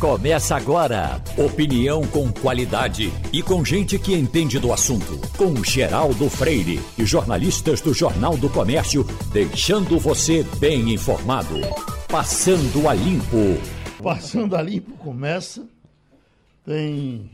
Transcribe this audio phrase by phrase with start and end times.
[0.00, 1.20] Começa agora.
[1.36, 5.18] Opinião com qualidade e com gente que entende do assunto.
[5.36, 11.56] Com Geraldo Freire e jornalistas do Jornal do Comércio, deixando você bem informado.
[12.06, 13.60] Passando a Limpo.
[14.00, 15.68] Passando a Limpo começa.
[16.64, 17.28] Tem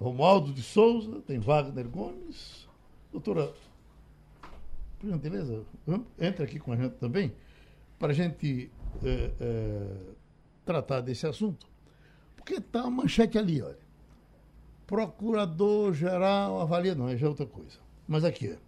[0.00, 2.68] Romualdo de Souza, tem Wagner Gomes.
[3.10, 3.50] Doutora,
[5.00, 5.64] por gentileza,
[6.16, 7.32] entra aqui com a gente também,
[7.98, 8.70] para a gente.
[9.02, 10.17] É, é,
[10.68, 11.66] tratar desse assunto.
[12.36, 13.78] Porque está a manchete ali, olha.
[14.86, 17.78] Procurador-geral avalia, não, é já outra coisa.
[18.06, 18.58] Mas aqui é.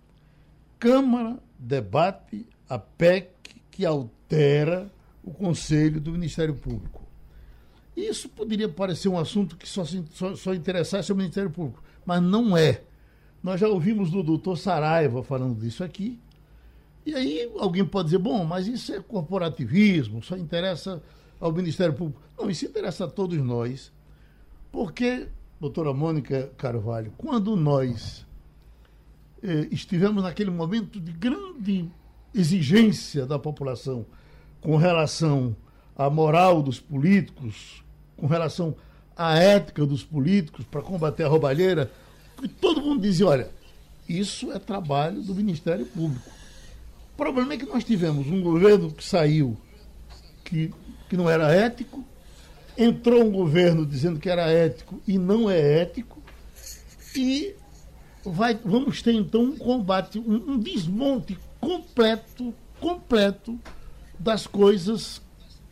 [0.79, 3.29] Câmara debate a PEC
[3.71, 4.91] que altera
[5.23, 7.07] o Conselho do Ministério Público.
[7.95, 12.57] Isso poderia parecer um assunto que só, só, só interessasse ao Ministério Público, mas não
[12.57, 12.83] é.
[13.43, 16.19] Nós já ouvimos do doutor Saraiva falando disso aqui.
[17.05, 21.03] E aí alguém pode dizer, bom, mas isso é corporativismo, só interessa
[21.41, 22.21] ao Ministério Público.
[22.39, 23.91] Não, isso interessa a todos nós.
[24.71, 25.27] Porque,
[25.59, 28.25] doutora Mônica Carvalho, quando nós
[29.43, 31.91] eh, estivemos naquele momento de grande
[32.35, 34.07] exigência da população
[34.61, 35.57] com relação
[35.97, 37.83] à moral dos políticos,
[38.17, 38.77] com relação
[39.17, 41.91] à ética dos políticos para combater a roubalheira,
[42.61, 43.51] todo mundo dizia, olha,
[44.09, 46.31] isso é trabalho do Ministério Público.
[47.15, 49.57] O problema é que nós tivemos um governo que saiu,
[50.45, 50.73] que
[51.11, 52.05] que não era ético,
[52.79, 56.23] entrou um governo dizendo que era ético e não é ético,
[57.17, 57.53] e
[58.25, 63.59] vai, vamos ter então um combate, um, um desmonte completo, completo
[64.17, 65.21] das coisas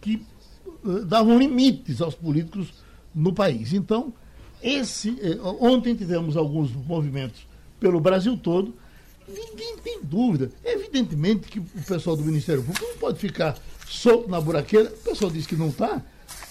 [0.00, 0.26] que
[0.84, 2.74] uh, davam limites aos políticos
[3.14, 3.72] no país.
[3.72, 4.12] Então,
[4.60, 7.46] esse eh, ontem tivemos alguns movimentos
[7.78, 8.74] pelo Brasil todo.
[9.28, 10.50] Ninguém tem dúvida.
[10.64, 13.56] Evidentemente que o pessoal do Ministério Público não pode ficar
[13.88, 14.90] solto na buraqueira.
[14.90, 16.02] O pessoal diz que não está.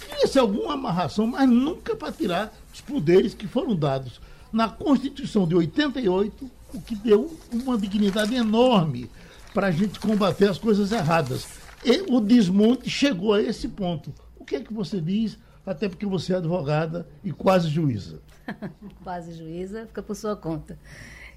[0.10, 4.20] Devia ser alguma amarração, mas nunca para tirar os poderes que foram dados
[4.52, 9.10] na Constituição de 88, o que deu uma dignidade enorme
[9.54, 11.48] para a gente combater as coisas erradas.
[11.86, 14.14] E o desmonte chegou a esse ponto.
[14.38, 15.38] O que é que você diz?
[15.66, 18.22] Até porque você é advogada e quase juíza.
[19.04, 20.80] quase juíza, fica por sua conta.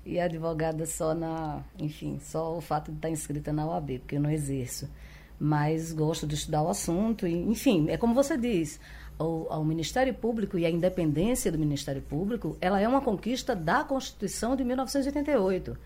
[0.06, 4.20] E advogada só na, enfim, só o fato de estar inscrita na OAB, porque eu
[4.20, 4.88] não exerço
[5.40, 7.26] mas gosto de estudar o assunto.
[7.26, 8.78] E, enfim, é como você diz,
[9.18, 14.54] o, Ministério Público e a independência do Ministério Público, ela é uma conquista da Constituição
[14.54, 15.78] de 1988.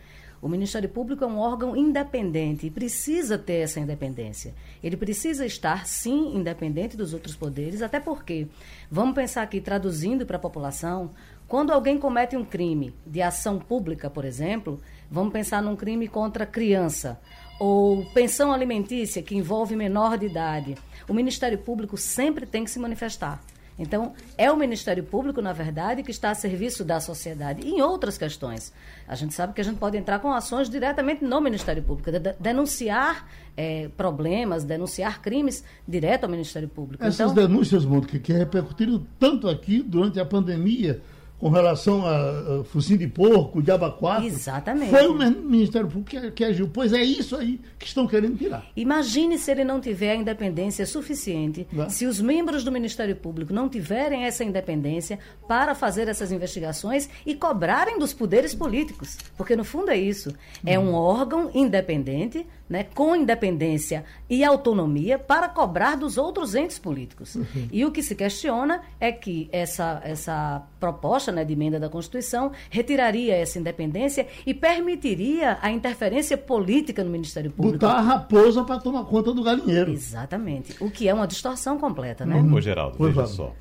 [0.43, 4.53] O Ministério Público é um órgão independente e precisa ter essa independência.
[4.83, 8.49] Ele precisa estar, sim, independente dos outros poderes, até porque,
[8.91, 11.13] vamos pensar aqui, traduzindo para a população,
[11.49, 16.45] quando alguém comete um crime de ação pública, por exemplo, vamos pensar num crime contra
[16.45, 17.19] criança
[17.59, 20.75] ou pensão alimentícia que envolve menor de idade,
[21.09, 23.43] o Ministério Público sempre tem que se manifestar.
[23.79, 27.63] Então, é o Ministério Público, na verdade, que está a serviço da sociedade.
[27.67, 28.73] E em outras questões.
[29.07, 32.21] A gente sabe que a gente pode entrar com ações diretamente no Ministério Público, de
[32.39, 37.05] denunciar é, problemas, denunciar crimes direto ao Ministério Público.
[37.05, 41.03] Essas então, denúncias, Mônica, que, que repercutiram tanto aqui durante a pandemia,
[41.45, 44.25] com relação a, a focinho de porco, de abacuado.
[44.25, 44.89] Exatamente.
[44.89, 46.71] Foi o Ministério Público que, que, agiu.
[46.73, 48.65] Pois é isso aí que estão querendo tirar.
[48.75, 51.91] Imagine se ele não tiver a independência suficiente, não.
[51.91, 57.35] se os membros do Ministério Público não tiverem essa independência para fazer essas investigações e
[57.35, 59.19] cobrarem dos poderes políticos.
[59.37, 60.35] Porque, no fundo, é isso.
[60.65, 67.35] É um órgão independente, né, com independência e autonomia para cobrar dos outros entes políticos.
[67.35, 67.69] Uhum.
[67.71, 72.53] E o que se questiona é que essa, essa proposta né, de emenda da Constituição
[72.71, 77.79] retiraria essa independência e permitiria a interferência política no Ministério Público.
[77.79, 79.93] Botar a raposa para tomar conta do galinheiro.
[79.93, 80.77] Exatamente.
[80.81, 82.37] O que é uma distorção completa, né?
[82.37, 82.55] Uhum.
[82.55, 83.31] Ô, Geraldo, veja vamos.
[83.31, 83.55] só.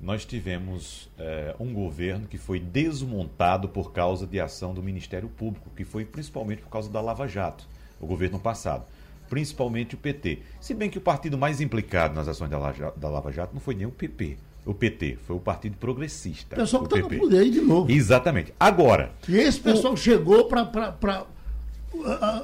[0.00, 5.70] Nós tivemos é, um governo que foi desmontado por causa de ação do Ministério Público,
[5.76, 7.66] que foi principalmente por causa da Lava Jato
[8.00, 8.84] o governo passado,
[9.28, 10.38] principalmente o PT.
[10.60, 13.86] Se bem que o partido mais implicado nas ações da Lava Jato não foi nem
[13.86, 14.38] o PP.
[14.64, 16.56] O PT foi o Partido Progressista.
[16.56, 17.90] O pessoal que está no poder aí de novo.
[17.90, 18.52] Exatamente.
[18.60, 19.12] Agora.
[19.28, 19.96] E esse pessoal o...
[19.96, 21.26] chegou para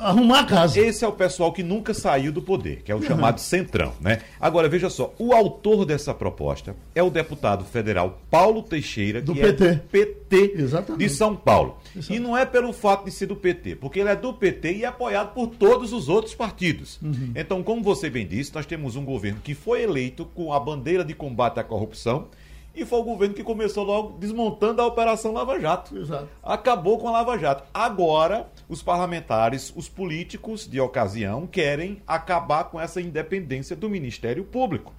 [0.01, 0.81] arrumar a casa.
[0.81, 3.05] Esse é o pessoal que nunca saiu do poder, que é o uhum.
[3.05, 4.21] chamado Centrão, né?
[4.41, 9.41] Agora, veja só, o autor dessa proposta é o deputado federal Paulo Teixeira, do que
[9.41, 9.65] PT.
[9.65, 11.05] é PT Exatamente.
[11.05, 11.79] de São Paulo.
[11.95, 12.13] Exatamente.
[12.15, 14.85] E não é pelo fato de ser do PT, porque ele é do PT e
[14.85, 16.99] é apoiado por todos os outros partidos.
[17.03, 17.33] Uhum.
[17.35, 21.05] Então, como você bem disse, nós temos um governo que foi eleito com a bandeira
[21.05, 22.29] de combate à corrupção,
[22.75, 25.97] e foi o governo que começou logo desmontando a Operação Lava Jato.
[25.97, 26.29] Exato.
[26.43, 27.65] Acabou com a Lava Jato.
[27.73, 34.93] Agora, os parlamentares, os políticos de ocasião, querem acabar com essa independência do Ministério Público.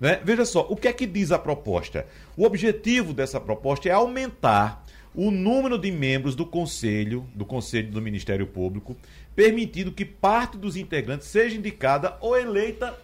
[0.00, 0.20] Né?
[0.24, 2.06] Veja só, o que é que diz a proposta?
[2.36, 4.84] O objetivo dessa proposta é aumentar
[5.14, 8.96] o número de membros do Conselho, do Conselho do Ministério Público,
[9.34, 12.96] permitindo que parte dos integrantes seja indicada ou eleita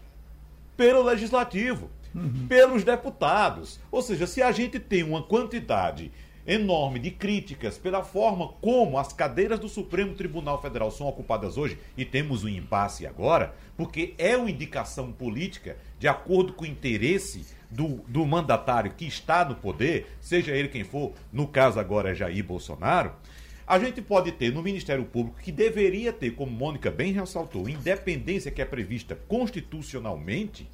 [0.76, 2.46] pelo Legislativo, uhum.
[2.48, 3.80] pelos deputados.
[3.90, 6.12] Ou seja, se a gente tem uma quantidade
[6.46, 11.78] enorme de críticas pela forma como as cadeiras do Supremo Tribunal Federal são ocupadas hoje,
[11.96, 17.46] e temos um impasse agora, porque é uma indicação política de acordo com o interesse
[17.70, 22.14] do, do mandatário que está no poder, seja ele quem for, no caso agora é
[22.14, 23.12] Jair Bolsonaro,
[23.66, 28.50] a gente pode ter no Ministério Público, que deveria ter, como Mônica bem ressaltou, independência
[28.50, 30.68] que é prevista constitucionalmente,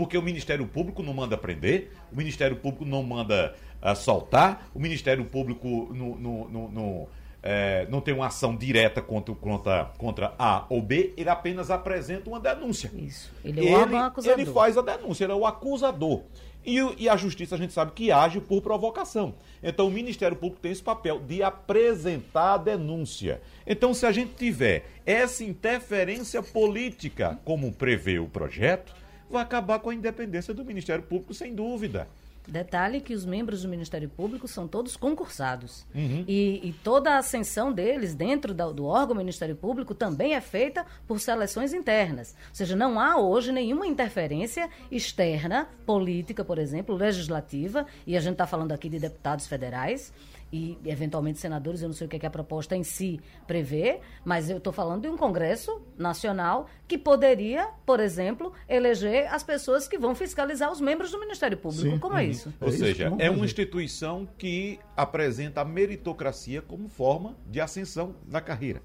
[0.00, 4.80] porque o Ministério Público não manda prender, o Ministério Público não manda uh, soltar, o
[4.80, 7.08] Ministério Público não, não, não, não,
[7.42, 12.30] é, não tem uma ação direta contra, contra, contra A ou B, ele apenas apresenta
[12.30, 12.90] uma denúncia.
[12.96, 13.30] Isso.
[13.44, 14.40] Ele é o acusador.
[14.40, 16.22] Ele faz a denúncia, ele é o acusador.
[16.64, 19.34] E, e, a justiça a gente sabe que age por provocação.
[19.62, 23.42] Então o Ministério Público tem esse papel de apresentar a denúncia.
[23.66, 28.94] Então, se a gente tiver essa interferência política, como prevê o projeto,
[29.30, 32.08] vai acabar com a independência do Ministério Público, sem dúvida.
[32.48, 35.86] Detalhe que os membros do Ministério Público são todos concursados.
[35.94, 36.24] Uhum.
[36.26, 40.84] E, e, toda a ascensão deles dentro da, do órgão Ministério Público também é feita
[41.06, 42.34] por seleções internas.
[42.48, 48.32] Ou seja, não há hoje nenhuma interferência externa, política, por exemplo, legislativa, e a gente
[48.32, 50.12] está falando aqui de deputados federais,
[50.52, 54.00] e eventualmente senadores, eu não sei o que, é que a proposta em si prevê,
[54.24, 59.86] mas eu estou falando de um Congresso Nacional que poderia, por exemplo, eleger as pessoas
[59.86, 61.90] que vão fiscalizar os membros do Ministério Público.
[61.90, 61.98] Sim.
[61.98, 62.30] Como é uhum.
[62.30, 62.54] isso?
[62.60, 63.16] Ou é seja, isso?
[63.18, 68.82] é uma instituição que apresenta a meritocracia como forma de ascensão na carreira.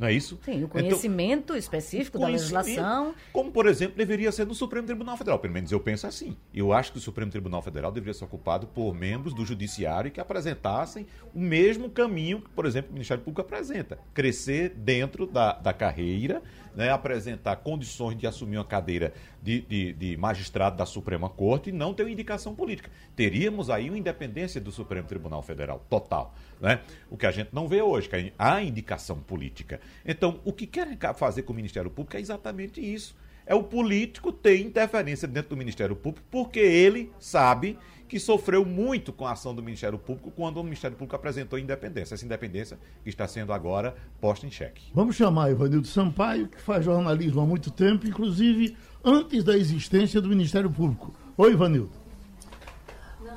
[0.00, 0.40] Não é isso?
[0.42, 3.14] Sim, o então, conhecimento então, específico o conhecimento, da legislação.
[3.34, 5.38] Como, por exemplo, deveria ser no Supremo Tribunal Federal.
[5.38, 6.38] Pelo menos eu penso assim.
[6.54, 10.18] Eu acho que o Supremo Tribunal Federal deveria ser ocupado por membros do Judiciário que
[10.18, 13.98] apresentassem o mesmo caminho que, por exemplo, o Ministério Público apresenta.
[14.14, 16.42] Crescer dentro da, da carreira
[16.74, 19.12] né, apresentar condições de assumir uma cadeira
[19.42, 22.90] de, de, de, magistrado da Suprema Corte e não ter uma indicação política.
[23.16, 26.34] Teríamos aí uma independência do Supremo Tribunal Federal, total.
[26.60, 26.80] Né?
[27.10, 29.80] O que a gente não vê hoje, que há indicação política.
[30.04, 33.16] Então, o que querem fazer com o Ministério Público é exatamente isso.
[33.46, 37.76] É o político ter interferência dentro do Ministério Público, porque ele sabe
[38.10, 42.14] que sofreu muito com a ação do Ministério Público quando o Ministério Público apresentou independência.
[42.14, 44.90] Essa independência que está sendo agora posta em xeque.
[44.92, 50.28] Vamos chamar Ivanildo Sampaio, que faz jornalismo há muito tempo, inclusive antes da existência do
[50.28, 51.14] Ministério Público.
[51.38, 51.92] Oi, Ivanildo.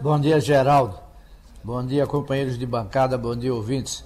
[0.01, 0.97] Bom dia, Geraldo.
[1.63, 4.03] Bom dia, companheiros de bancada, bom dia, ouvintes.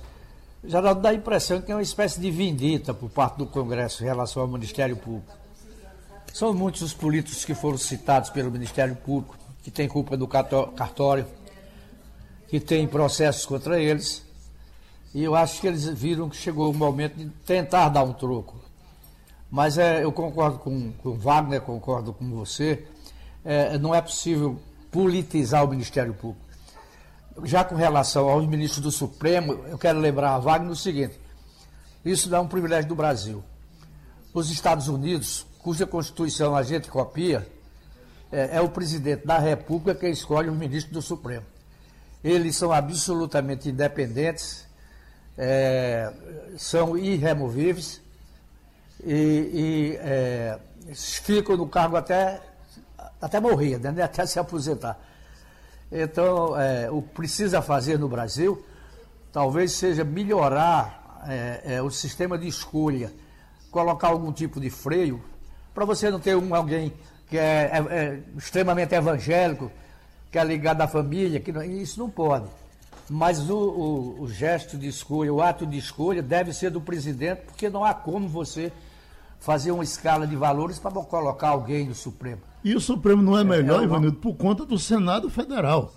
[0.66, 4.06] Geraldo, dá a impressão que é uma espécie de vindita por parte do Congresso em
[4.06, 5.34] relação ao Ministério Público.
[6.34, 9.37] São muitos os políticos que foram citados pelo Ministério Público
[9.68, 11.28] que tem culpa do cartório,
[12.48, 14.26] que tem processos contra eles.
[15.14, 18.56] E eu acho que eles viram que chegou o momento de tentar dar um troco.
[19.52, 22.88] Mas é, eu concordo com, com Wagner, concordo com você,
[23.44, 24.58] é, não é possível
[24.90, 26.48] politizar o Ministério Público.
[27.44, 31.20] Já com relação aos ministros do Supremo, eu quero lembrar a Wagner o seguinte:
[32.06, 33.44] isso não é um privilégio do Brasil.
[34.34, 37.46] Os Estados Unidos, cuja Constituição a gente copia,
[38.32, 41.46] é, é o presidente da República que escolhe o ministro do Supremo.
[42.24, 44.66] Eles são absolutamente independentes,
[45.38, 46.12] é,
[46.58, 48.02] são irremovíveis
[49.04, 50.60] e, e é,
[50.94, 52.42] ficam no cargo até,
[53.22, 54.04] até morrer, né?
[54.04, 55.00] até se aposentar.
[55.92, 58.66] Então, é, o que precisa fazer no Brasil
[59.32, 63.14] talvez seja melhorar é, é, o sistema de escolha,
[63.70, 65.24] colocar algum tipo de freio,
[65.74, 66.92] para você não ter um, alguém
[67.30, 69.72] que é, é, é extremamente evangélico,
[70.32, 72.46] que é ligado à família, que não, isso não pode.
[73.10, 77.42] Mas o, o, o, gesto de escolha, o ato de escolha deve ser do presidente,
[77.46, 78.72] porque não há como você
[79.40, 82.42] fazer uma escala de valores para colocar alguém no Supremo.
[82.64, 85.94] E o Supremo não é, é melhor, é, é Ivanildo, por conta do Senado Federal.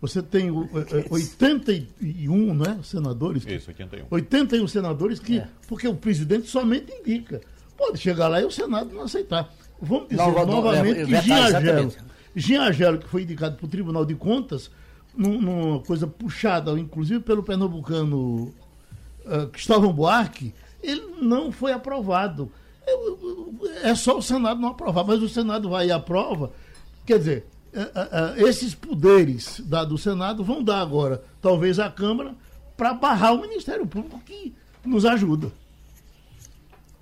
[0.00, 0.50] Você tem
[1.10, 3.46] 81 né, senadores.
[3.46, 4.06] Isso, 81.
[4.10, 5.38] 81 senadores que.
[5.38, 5.48] É.
[5.68, 7.40] Porque o presidente somente indica.
[7.76, 9.48] Pode chegar lá e o Senado não aceitar.
[9.82, 11.92] Vamos dizer não, novamente não, que Giangelo,
[12.36, 14.70] Giangelo, que foi indicado para o Tribunal de Contas,
[15.12, 18.54] numa coisa puxada, inclusive pelo pernambucano
[19.24, 22.50] uh, Cristóvão Buarque, ele não foi aprovado.
[23.82, 26.52] É só o Senado não aprovar, mas o Senado vai e aprova.
[27.04, 32.36] Quer dizer, uh, uh, esses poderes da, do Senado vão dar agora, talvez, à Câmara
[32.76, 35.50] para barrar o Ministério Público que nos ajuda.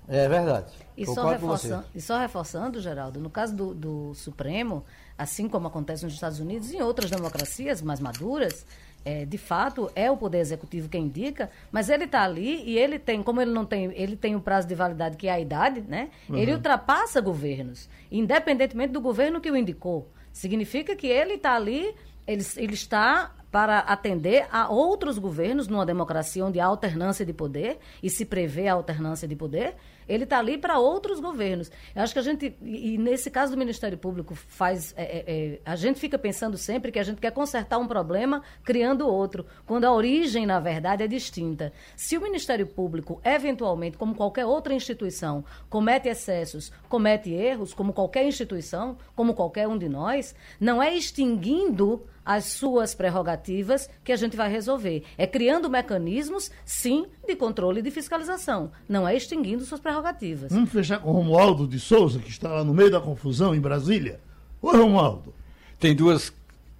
[0.07, 0.80] É verdade.
[1.01, 4.83] E só, reforçando, e só reforçando, Geraldo, no caso do, do Supremo,
[5.17, 8.65] assim como acontece nos Estados Unidos e em outras democracias mais maduras,
[9.03, 12.99] é, de fato é o poder executivo quem indica, mas ele está ali e ele
[12.99, 15.39] tem, como ele não tem, ele tem o um prazo de validade que é a
[15.39, 16.09] idade, né?
[16.29, 16.37] Uhum.
[16.37, 20.07] Ele ultrapassa governos, independentemente do governo que o indicou.
[20.31, 21.93] Significa que ele está ali,
[22.27, 27.79] ele, ele está para atender a outros governos numa democracia onde há alternância de poder
[28.01, 29.75] e se prevê a alternância de poder,
[30.07, 31.71] ele está ali para outros governos.
[31.95, 34.93] Eu acho que a gente, e nesse caso do Ministério Público, faz.
[34.97, 38.43] É, é, é, a gente fica pensando sempre que a gente quer consertar um problema
[38.63, 41.71] criando outro, quando a origem, na verdade, é distinta.
[41.95, 48.25] Se o Ministério Público, eventualmente, como qualquer outra instituição, comete excessos, comete erros, como qualquer
[48.25, 54.37] instituição, como qualquer um de nós, não é extinguindo as suas prerrogativas que a gente
[54.37, 55.03] vai resolver.
[55.17, 58.71] É criando mecanismos, sim, de controle e de fiscalização.
[58.87, 60.51] Não é extinguindo suas prerrogativas.
[60.51, 63.59] Vamos fechar com o Romualdo de Souza, que está lá no meio da confusão em
[63.59, 64.19] Brasília.
[64.61, 65.33] Oi, Romualdo.
[65.79, 66.31] Tem duas,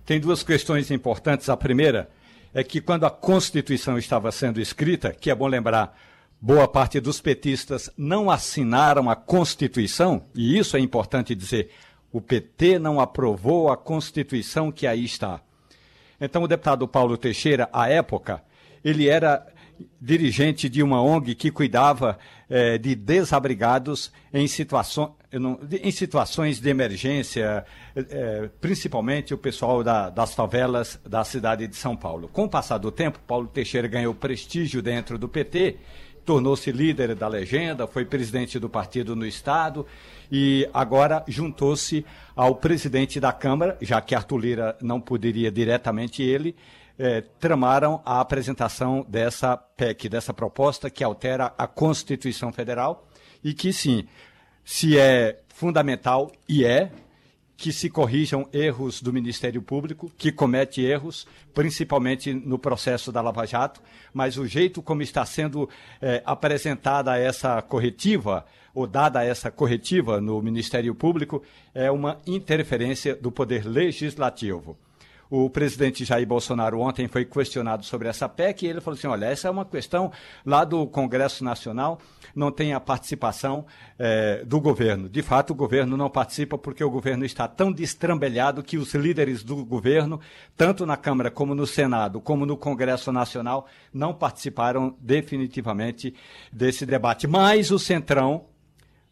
[0.05, 1.49] tem duas questões importantes.
[1.49, 2.09] A primeira
[2.53, 5.97] é que quando a Constituição estava sendo escrita, que é bom lembrar,
[6.39, 11.71] boa parte dos petistas não assinaram a Constituição, e isso é importante dizer
[12.11, 15.41] o PT não aprovou a Constituição que aí está.
[16.19, 18.43] Então, o deputado Paulo Teixeira, à época,
[18.83, 19.45] ele era
[19.99, 27.65] dirigente de uma ONG que cuidava eh, de desabrigados em, em situações de emergência,
[27.95, 32.27] eh, principalmente o pessoal da, das favelas da cidade de São Paulo.
[32.27, 35.77] Com o passar do tempo, Paulo Teixeira ganhou prestígio dentro do PT
[36.25, 39.85] tornou-se líder da legenda, foi presidente do partido no Estado
[40.31, 46.55] e agora juntou-se ao presidente da Câmara, já que Arthur Lira não poderia diretamente ele,
[46.97, 53.07] eh, tramaram a apresentação dessa PEC, dessa proposta que altera a Constituição Federal
[53.43, 54.07] e que, sim,
[54.63, 56.91] se é fundamental, e é,
[57.61, 63.45] que se corrijam erros do Ministério Público, que comete erros, principalmente no processo da Lava
[63.45, 65.69] Jato, mas o jeito como está sendo
[66.01, 73.31] é, apresentada essa corretiva, ou dada essa corretiva no Ministério Público, é uma interferência do
[73.31, 74.75] Poder Legislativo.
[75.33, 79.27] O presidente Jair Bolsonaro ontem foi questionado sobre essa PEC e ele falou assim: olha,
[79.27, 80.11] essa é uma questão
[80.45, 82.01] lá do Congresso Nacional,
[82.35, 83.65] não tem a participação
[83.97, 85.07] é, do governo.
[85.07, 89.41] De fato, o governo não participa porque o governo está tão destrambelhado que os líderes
[89.41, 90.19] do governo,
[90.57, 96.13] tanto na Câmara como no Senado, como no Congresso Nacional, não participaram definitivamente
[96.51, 97.25] desse debate.
[97.25, 98.47] Mas o Centrão,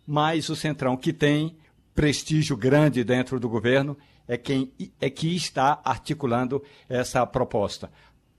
[0.05, 1.55] mais o Centrão, que tem
[1.95, 3.97] prestígio grande dentro do governo,
[4.29, 4.71] é quem
[5.01, 7.89] é que está articulando essa proposta.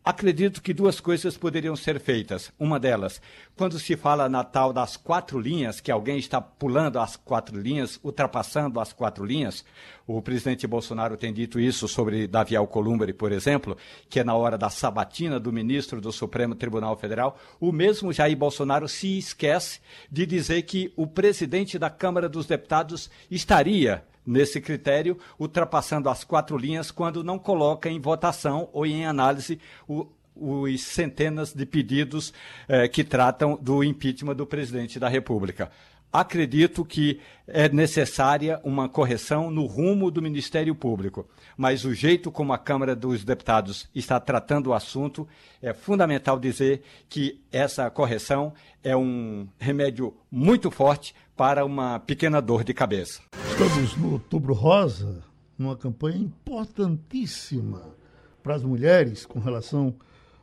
[0.02, 2.50] Acredito que duas coisas poderiam ser feitas.
[2.58, 3.20] Uma delas,
[3.54, 8.00] quando se fala na tal das quatro linhas, que alguém está pulando as quatro linhas,
[8.02, 9.62] ultrapassando as quatro linhas,
[10.06, 13.76] o presidente Bolsonaro tem dito isso sobre Davi Alcolumbre, por exemplo,
[14.08, 18.36] que é na hora da sabatina do ministro do Supremo Tribunal Federal, o mesmo Jair
[18.36, 19.80] Bolsonaro se esquece
[20.10, 26.56] de dizer que o presidente da Câmara dos Deputados estaria nesse critério, ultrapassando as quatro
[26.56, 32.32] linhas quando não coloca em votação ou em análise o, os centenas de pedidos
[32.68, 35.70] eh, que tratam do impeachment do presidente da República.
[36.12, 42.52] Acredito que é necessária uma correção no rumo do Ministério Público, mas o jeito como
[42.52, 45.26] a Câmara dos Deputados está tratando o assunto
[45.62, 48.52] é fundamental dizer que essa correção
[48.82, 53.22] é um remédio muito forte para uma pequena dor de cabeça.
[53.50, 55.22] Estamos no Outubro Rosa,
[55.56, 57.94] numa campanha importantíssima
[58.42, 59.94] para as mulheres com relação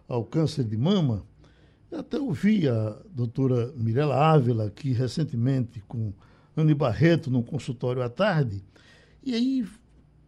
[0.08, 1.26] ao câncer de mama.
[1.92, 6.14] Até ouvi a doutora Mirela Ávila, aqui recentemente com
[6.56, 8.64] Anne Barreto, no consultório à tarde,
[9.24, 9.66] e aí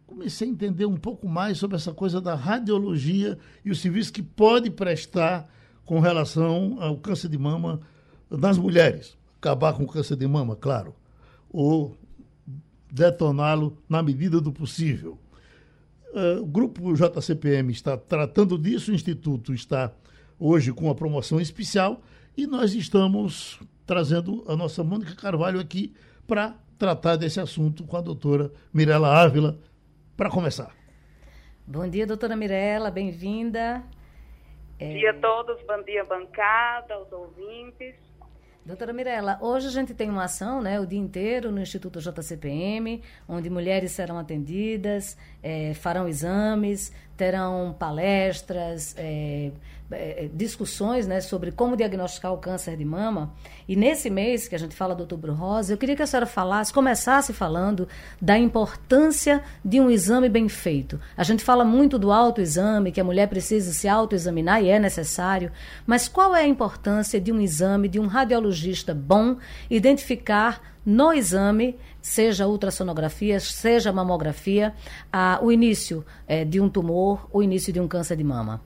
[0.06, 4.22] comecei a entender um pouco mais sobre essa coisa da radiologia e o serviço que
[4.22, 5.48] pode prestar
[5.84, 7.80] com relação ao câncer de mama
[8.28, 9.16] nas mulheres.
[9.38, 10.94] Acabar com o câncer de mama, claro,
[11.48, 11.96] ou
[12.90, 15.18] detoná-lo na medida do possível.
[16.12, 19.92] Uh, o grupo JCPM está tratando disso, o Instituto está
[20.40, 22.00] hoje com uma promoção especial
[22.34, 25.94] e nós estamos trazendo a nossa Mônica Carvalho aqui
[26.26, 29.58] para tratar desse assunto com a doutora Mirela Ávila,
[30.16, 30.74] para começar.
[31.66, 33.84] Bom dia, doutora Mirela, bem-vinda.
[34.78, 37.94] Bom dia a todos, bom dia bancada, aos ouvintes.
[38.64, 43.02] Doutora Mirella, hoje a gente tem uma ação, né, o dia inteiro no Instituto JCPM,
[43.26, 49.50] onde mulheres serão atendidas, é, farão exames, terão palestras, é,
[49.90, 53.34] é, discussões né, sobre como diagnosticar o câncer de mama.
[53.68, 56.24] E nesse mês que a gente fala do outubro rosa, eu queria que a senhora
[56.24, 57.86] falasse, começasse falando
[58.18, 60.98] da importância de um exame bem feito.
[61.14, 65.52] A gente fala muito do autoexame, que a mulher precisa se autoexaminar e é necessário,
[65.86, 69.36] mas qual é a importância de um exame, de um radiologista bom,
[69.68, 74.74] identificar no exame, seja ultrassonografia, seja mamografia,
[75.12, 78.60] a, o início é, de um tumor, o início de um câncer de mama?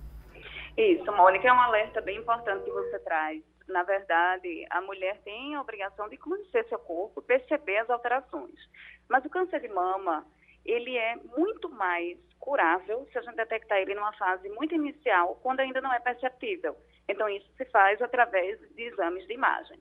[0.77, 3.43] Isso, Mônica, é um alerta bem importante que você traz.
[3.69, 8.55] Na verdade, a mulher tem a obrigação de conhecer seu corpo, perceber as alterações.
[9.09, 10.27] Mas o câncer de mama,
[10.65, 15.61] ele é muito mais curável se a gente detectar ele numa fase muito inicial, quando
[15.61, 16.77] ainda não é perceptível.
[17.09, 19.79] Então, isso se faz através de exames de imagem.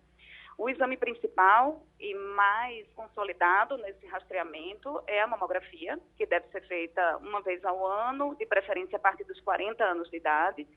[0.57, 7.17] O exame principal e mais consolidado nesse rastreamento é a mamografia, que deve ser feita
[7.17, 10.67] uma vez ao ano, de preferência a partir dos 40 anos de idade.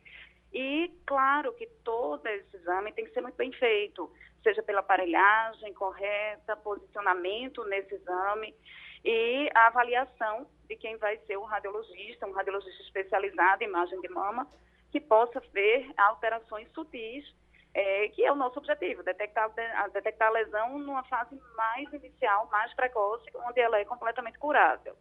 [0.52, 4.10] E, claro, que todo esse exame tem que ser muito bem feito,
[4.42, 8.54] seja pela aparelhagem correta, posicionamento nesse exame
[9.04, 14.08] e a avaliação de quem vai ser o radiologista, um radiologista especializado em imagem de
[14.08, 14.48] mama,
[14.90, 17.24] que possa ver alterações sutis
[17.76, 19.50] é, que é o nosso objetivo, detectar,
[19.92, 24.96] detectar a lesão numa fase mais inicial, mais precoce, onde ela é completamente curável.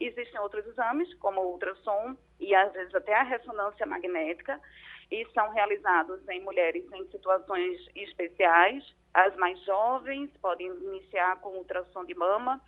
[0.00, 4.58] Existem outros exames, como o ultrassom e às vezes até a ressonância magnética,
[5.10, 8.82] e são realizados em mulheres em situações especiais.
[9.12, 12.58] As mais jovens podem iniciar com ultrassom de mama,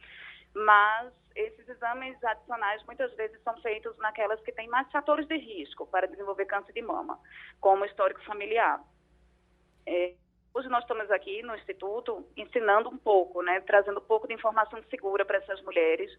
[0.54, 5.86] mas esses exames adicionais muitas vezes são feitos naquelas que têm mais fatores de risco
[5.86, 7.18] para desenvolver câncer de mama,
[7.58, 8.84] como histórico familiar.
[9.86, 10.14] É,
[10.52, 14.82] hoje nós estamos aqui no Instituto ensinando um pouco, né, trazendo um pouco de informação
[14.90, 16.10] segura para essas mulheres,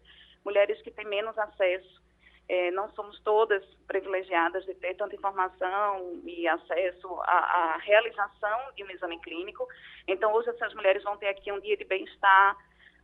[0.44, 2.02] mulheres que têm menos acesso.
[2.48, 8.82] É, não somos todas privilegiadas de ter tanta informação e acesso à, à realização de
[8.82, 9.68] um exame clínico.
[10.06, 12.56] Então, hoje essas mulheres vão ter aqui um dia de bem-estar,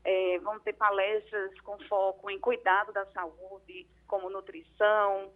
[0.03, 5.31] é, vão ter palestras com foco em cuidado da saúde, como nutrição,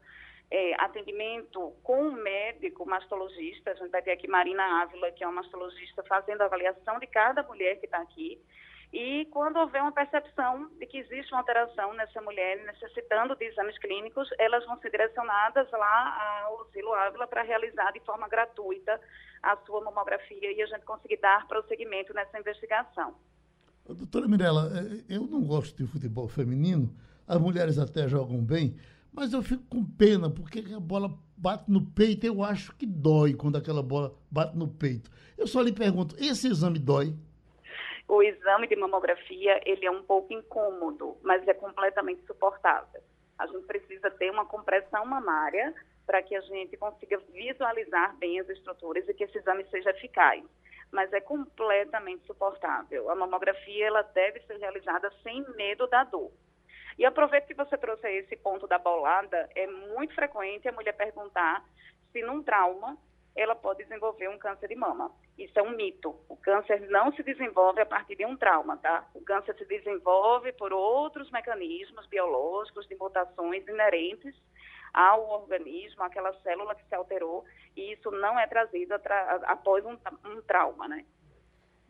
[0.50, 3.70] é, atendimento com um médico mastologista.
[3.70, 7.06] A gente vai ter aqui Marina Ávila, que é uma mastologista, fazendo a avaliação de
[7.06, 8.40] cada mulher que está aqui.
[8.90, 13.78] E quando houver uma percepção de que existe uma alteração nessa mulher necessitando de exames
[13.78, 18.98] clínicos, elas vão ser direcionadas lá ao Silo Ávila para realizar de forma gratuita
[19.42, 23.14] a sua mamografia e a gente conseguir dar prosseguimento nessa investigação.
[23.86, 26.90] Doutora Mirella, é, eu não gosto de futebol feminino,
[27.26, 28.74] as mulheres até jogam bem,
[29.18, 33.34] mas eu fico com pena, porque a bola bate no peito, eu acho que dói
[33.34, 35.10] quando aquela bola bate no peito.
[35.36, 37.12] Eu só lhe pergunto, esse exame dói?
[38.06, 43.02] O exame de mamografia, ele é um pouco incômodo, mas é completamente suportável.
[43.36, 45.74] A gente precisa ter uma compressão mamária
[46.06, 50.44] para que a gente consiga visualizar bem as estruturas e que esse exame seja eficaz.
[50.92, 53.10] Mas é completamente suportável.
[53.10, 56.30] A mamografia, ela deve ser realizada sem medo da dor.
[56.98, 61.64] E aproveito que você trouxe esse ponto da bolada, é muito frequente a mulher perguntar
[62.12, 62.98] se num trauma
[63.36, 65.12] ela pode desenvolver um câncer de mama.
[65.38, 66.16] Isso é um mito.
[66.28, 69.08] O câncer não se desenvolve a partir de um trauma, tá?
[69.14, 74.34] O câncer se desenvolve por outros mecanismos biológicos de mutações inerentes
[74.92, 77.44] ao organismo, àquela célula que se alterou,
[77.76, 78.94] e isso não é trazido
[79.44, 81.04] após um, um trauma, né?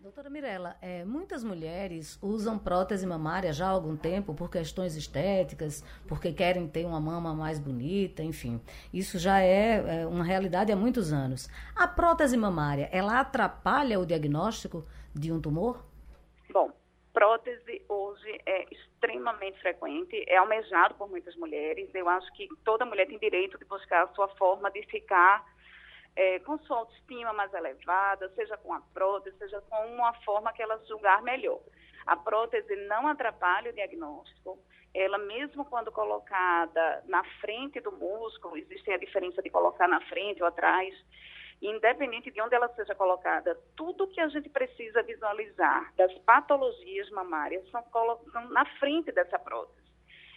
[0.01, 5.83] Doutora Mirella, é, muitas mulheres usam prótese mamária já há algum tempo por questões estéticas,
[6.07, 8.61] porque querem ter uma mama mais bonita, enfim.
[8.95, 11.49] Isso já é, é uma realidade há muitos anos.
[11.75, 15.85] A prótese mamária, ela atrapalha o diagnóstico de um tumor?
[16.49, 16.71] Bom,
[17.13, 21.93] prótese hoje é extremamente frequente, é almejado por muitas mulheres.
[21.93, 25.45] Eu acho que toda mulher tem direito de buscar a sua forma de ficar
[26.19, 30.61] é, com sua autoestima mais elevada, seja com a prótese, seja com uma forma que
[30.61, 31.61] ela julgar melhor.
[32.05, 34.59] A prótese não atrapalha o diagnóstico.
[34.93, 40.43] Ela, mesmo quando colocada na frente do músculo, existe a diferença de colocar na frente
[40.43, 40.93] ou atrás,
[41.63, 47.69] independente de onde ela seja colocada, tudo que a gente precisa visualizar das patologias mamárias
[47.71, 47.85] são,
[48.33, 49.78] são na frente dessa prótese.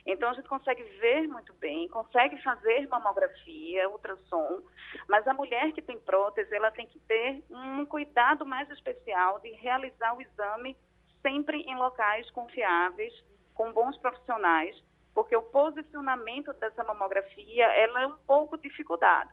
[0.06, 4.62] Então a gente consegue ver muito bem, consegue fazer mamografia, ultrassom,
[5.08, 9.52] mas a mulher que tem prótese, ela tem que ter um cuidado mais especial de
[9.52, 10.76] realizar o exame
[11.22, 13.14] sempre em locais confiáveis,
[13.54, 14.76] com bons profissionais,
[15.14, 19.30] porque o posicionamento dessa mamografia, ela é um pouco dificuldade.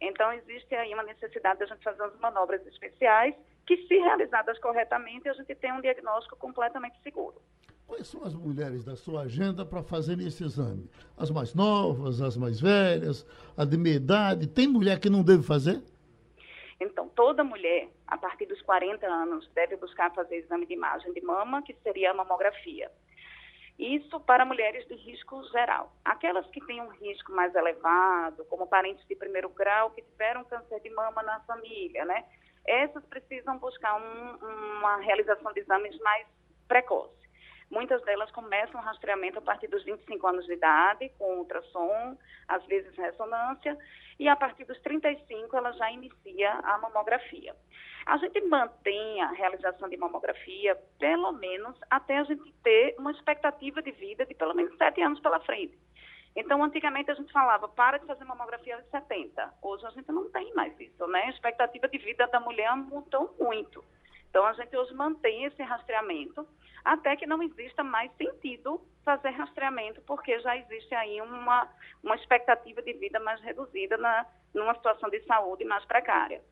[0.00, 3.34] Então, existe aí uma necessidade de a gente fazer umas manobras especiais
[3.66, 7.40] que, se realizadas corretamente, a gente tem um diagnóstico completamente seguro.
[7.86, 10.90] Quais são as mulheres da sua agenda para fazer esse exame?
[11.16, 13.24] As mais novas, as mais velhas,
[13.56, 14.48] a de meia idade?
[14.48, 15.80] Tem mulher que não deve fazer?
[16.80, 21.20] Então, toda mulher, a partir dos 40 anos, deve buscar fazer exame de imagem de
[21.22, 22.90] mama, que seria a mamografia.
[23.78, 25.92] Isso para mulheres de risco geral.
[26.04, 30.80] Aquelas que têm um risco mais elevado, como parentes de primeiro grau que tiveram câncer
[30.80, 32.24] de mama na família, né?
[32.66, 36.26] Essas precisam buscar um, uma realização de exames mais
[36.66, 37.25] precoce.
[37.70, 42.64] Muitas delas começam o rastreamento a partir dos 25 anos de idade, com ultrassom, às
[42.66, 43.76] vezes ressonância,
[44.18, 47.54] e a partir dos 35 ela já inicia a mamografia.
[48.06, 53.82] A gente mantém a realização de mamografia pelo menos até a gente ter uma expectativa
[53.82, 55.76] de vida de pelo menos 7 anos pela frente.
[56.36, 59.54] Então, antigamente a gente falava, para de fazer mamografia aos 70.
[59.62, 61.22] Hoje a gente não tem mais isso, né?
[61.22, 63.82] A expectativa de vida da mulher mudou muito.
[64.36, 66.46] Então, a gente hoje mantém esse rastreamento
[66.84, 71.66] até que não exista mais sentido fazer rastreamento, porque já existe aí uma,
[72.04, 76.42] uma expectativa de vida mais reduzida na, numa situação de saúde mais precária.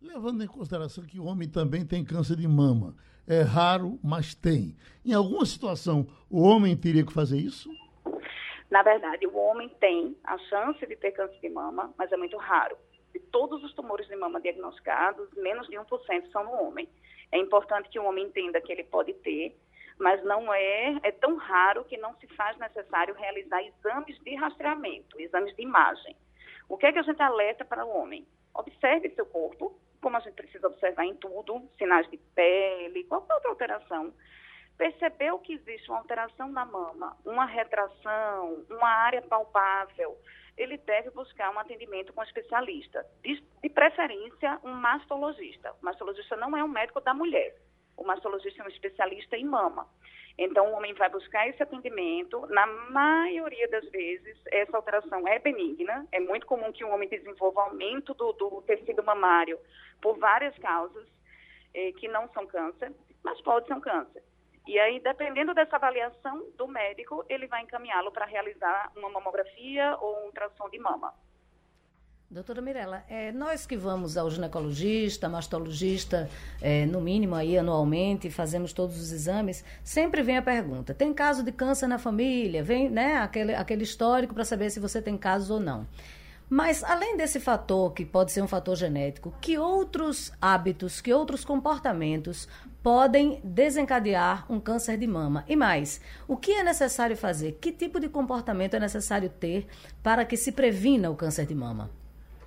[0.00, 2.94] Levando em consideração que o homem também tem câncer de mama,
[3.26, 4.76] é raro, mas tem.
[5.04, 7.68] Em alguma situação, o homem teria que fazer isso?
[8.70, 12.36] Na verdade, o homem tem a chance de ter câncer de mama, mas é muito
[12.36, 12.76] raro.
[13.12, 16.88] De todos os tumores de mama diagnosticados, menos de 1% são no homem.
[17.30, 19.56] É importante que o homem entenda que ele pode ter,
[19.98, 25.20] mas não é, é tão raro que não se faz necessário realizar exames de rastreamento,
[25.20, 26.16] exames de imagem.
[26.68, 28.26] O que é que a gente alerta para o homem?
[28.54, 33.50] Observe seu corpo, como a gente precisa observar em tudo, sinais de pele, qualquer outra
[33.50, 34.12] alteração.
[34.76, 40.16] Percebeu que existe uma alteração na mama, uma retração, uma área palpável,
[40.56, 45.72] ele deve buscar um atendimento com um especialista, de, de preferência um mastologista.
[45.80, 47.56] O mastologista não é um médico da mulher,
[47.96, 49.88] o mastologista é um especialista em mama.
[50.38, 52.46] Então, o homem vai buscar esse atendimento.
[52.46, 56.06] Na maioria das vezes, essa alteração é benigna.
[56.10, 59.58] É muito comum que um homem desenvolva aumento do, do tecido mamário
[60.00, 61.06] por várias causas,
[61.74, 64.22] eh, que não são câncer, mas pode ser um câncer.
[64.66, 70.22] E aí, dependendo dessa avaliação do médico, ele vai encaminhá-lo para realizar uma mamografia ou
[70.22, 71.12] um ultrassom de mama.
[72.32, 76.30] Doutora Mirella, é, nós que vamos ao ginecologista, mastologista,
[76.62, 81.42] é, no mínimo aí anualmente, fazemos todos os exames, sempre vem a pergunta: tem caso
[81.42, 82.62] de câncer na família?
[82.62, 85.86] Vem né, aquele, aquele histórico para saber se você tem casos ou não.
[86.54, 91.46] Mas, além desse fator, que pode ser um fator genético, que outros hábitos, que outros
[91.46, 92.46] comportamentos
[92.82, 95.46] podem desencadear um câncer de mama?
[95.48, 97.52] E mais, o que é necessário fazer?
[97.52, 99.66] Que tipo de comportamento é necessário ter
[100.02, 101.90] para que se previna o câncer de mama?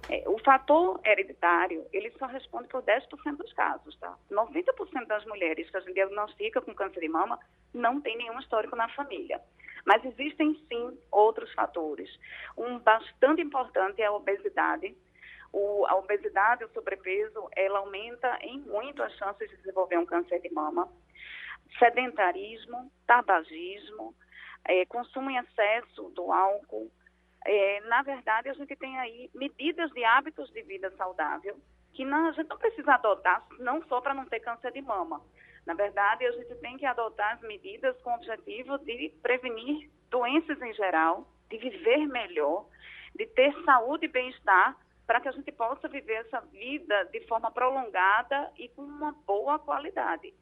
[0.10, 4.16] É, o fator hereditário, ele só responde por 10% dos casos, tá?
[4.30, 7.40] 90% das mulheres que a gente diagnostica com câncer de mama
[7.74, 9.42] não tem nenhum histórico na família.
[9.84, 12.10] Mas existem sim outros fatores.
[12.58, 14.96] Um bastante importante é a obesidade.
[15.52, 20.40] O, a obesidade, o sobrepeso, ela aumenta em muito as chances de desenvolver um câncer
[20.40, 20.88] de mama.
[21.80, 24.16] Sedentarismo, tabagismo,
[24.66, 26.92] é, consumo em excesso do álcool,
[27.46, 31.56] é, na verdade, a gente tem aí medidas de hábitos de vida saudável
[31.94, 35.22] que não, a gente não precisa adotar não só para não ter câncer de mama.
[35.66, 40.62] Na verdade, a gente tem que adotar as medidas com o objetivo de prevenir doenças
[40.62, 42.66] em geral, de viver melhor,
[43.16, 44.76] de ter saúde e bem-estar,
[45.08, 49.60] para que a gente possa viver essa vida de forma prolongada e com uma boa
[49.60, 50.34] qualidade.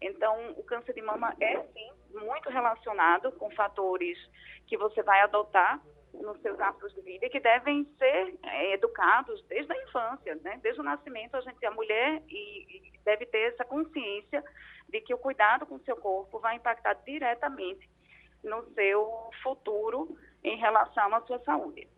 [0.00, 4.18] Então, o câncer de mama é, sim, muito relacionado com fatores
[4.66, 5.80] que você vai adotar
[6.14, 10.58] nos seus hábitos de vida e que devem ser é, educados desde a infância, né?
[10.62, 14.44] Desde o nascimento, a gente, a mulher e, e deve ter essa consciência
[14.88, 17.88] de que o cuidado com o seu corpo vai impactar diretamente
[18.44, 21.88] no seu futuro em relação à sua saúde.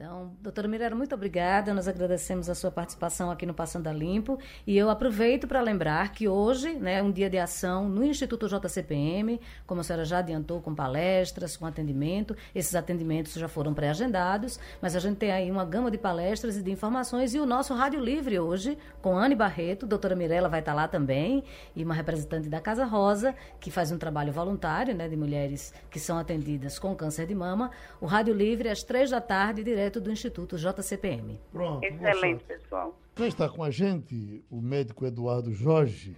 [0.00, 1.74] Então, doutora Mirella, muito obrigada.
[1.74, 4.38] Nós agradecemos a sua participação aqui no Passando a Limpo.
[4.66, 8.48] E eu aproveito para lembrar que hoje né, é um dia de ação no Instituto
[8.48, 12.34] JCPM, como a senhora já adiantou, com palestras, com atendimento.
[12.54, 16.62] Esses atendimentos já foram pré-agendados, mas a gente tem aí uma gama de palestras e
[16.62, 17.34] de informações.
[17.34, 21.44] E o nosso Rádio Livre hoje, com Anne Barreto, doutora Mirella vai estar lá também,
[21.76, 26.00] e uma representante da Casa Rosa, que faz um trabalho voluntário né, de mulheres que
[26.00, 27.70] são atendidas com câncer de mama.
[28.00, 31.40] O Rádio Livre, às três da tarde, direto direto do Instituto JCPM.
[31.52, 31.84] Pronto.
[31.84, 32.98] Excelente, pessoal.
[33.16, 36.16] Já está com a gente o médico Eduardo Jorge,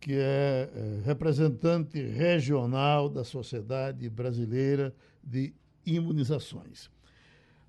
[0.00, 6.90] que é, é representante regional da Sociedade Brasileira de Imunizações.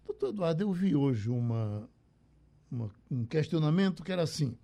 [0.05, 1.87] Doutor Eduardo, eu vi hoje uma,
[2.71, 4.57] uma, um questionamento que era assim: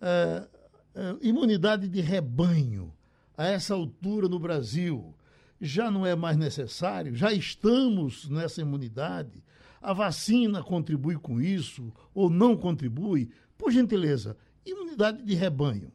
[0.00, 0.46] é,
[0.94, 2.92] é, imunidade de rebanho,
[3.36, 5.14] a essa altura no Brasil,
[5.58, 7.14] já não é mais necessário?
[7.14, 9.42] Já estamos nessa imunidade?
[9.80, 13.32] A vacina contribui com isso ou não contribui?
[13.56, 15.90] Por gentileza, imunidade de rebanho.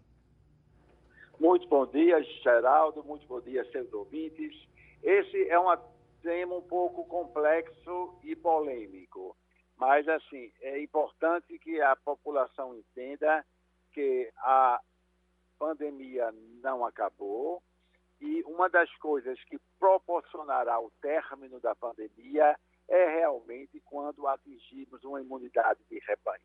[1.39, 3.03] Muito bom dia, Geraldo.
[3.03, 4.67] Muito bom dia, seus ouvintes.
[5.03, 5.77] Esse é um
[6.23, 9.37] tema um pouco complexo e polêmico,
[9.77, 13.45] mas assim é importante que a população entenda
[13.93, 14.81] que a
[15.59, 17.61] pandemia não acabou
[18.19, 25.21] e uma das coisas que proporcionará o término da pandemia é realmente quando atingirmos uma
[25.21, 26.41] imunidade de rebanho.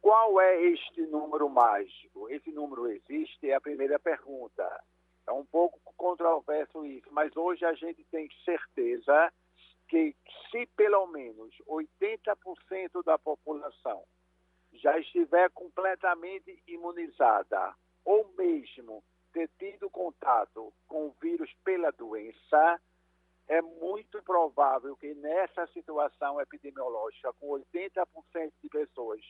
[0.00, 2.30] Qual é este número mágico?
[2.30, 3.50] Esse número existe?
[3.50, 4.64] É a primeira pergunta.
[5.26, 9.32] É um pouco controverso isso, mas hoje a gente tem certeza
[9.88, 10.14] que
[10.50, 14.04] se pelo menos 80% da população
[14.72, 22.80] já estiver completamente imunizada, ou mesmo ter tido contato com o vírus pela doença,
[23.48, 29.20] é muito provável que nessa situação epidemiológica, com 80% de pessoas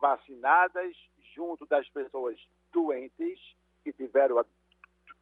[0.00, 0.94] vacinadas
[1.34, 2.38] junto das pessoas
[2.72, 3.38] doentes
[3.82, 4.44] que tiveram a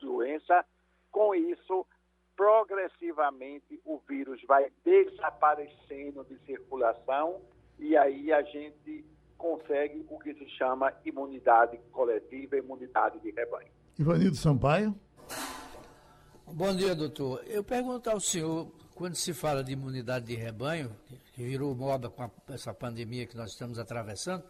[0.00, 0.64] doença,
[1.10, 1.86] com isso,
[2.36, 7.40] progressivamente o vírus vai desaparecendo de circulação
[7.78, 9.04] e aí a gente
[9.36, 13.70] consegue o que se chama imunidade coletiva, imunidade de rebanho.
[13.98, 14.94] Ivanildo Sampaio.
[16.54, 17.42] Bom dia, doutor.
[17.46, 20.94] Eu pergunto ao senhor, quando se fala de imunidade de rebanho,
[21.32, 24.44] que virou moda com a, essa pandemia que nós estamos atravessando,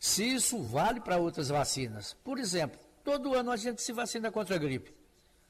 [0.00, 2.14] se isso vale para outras vacinas.
[2.14, 4.92] Por exemplo, todo ano a gente se vacina contra a gripe.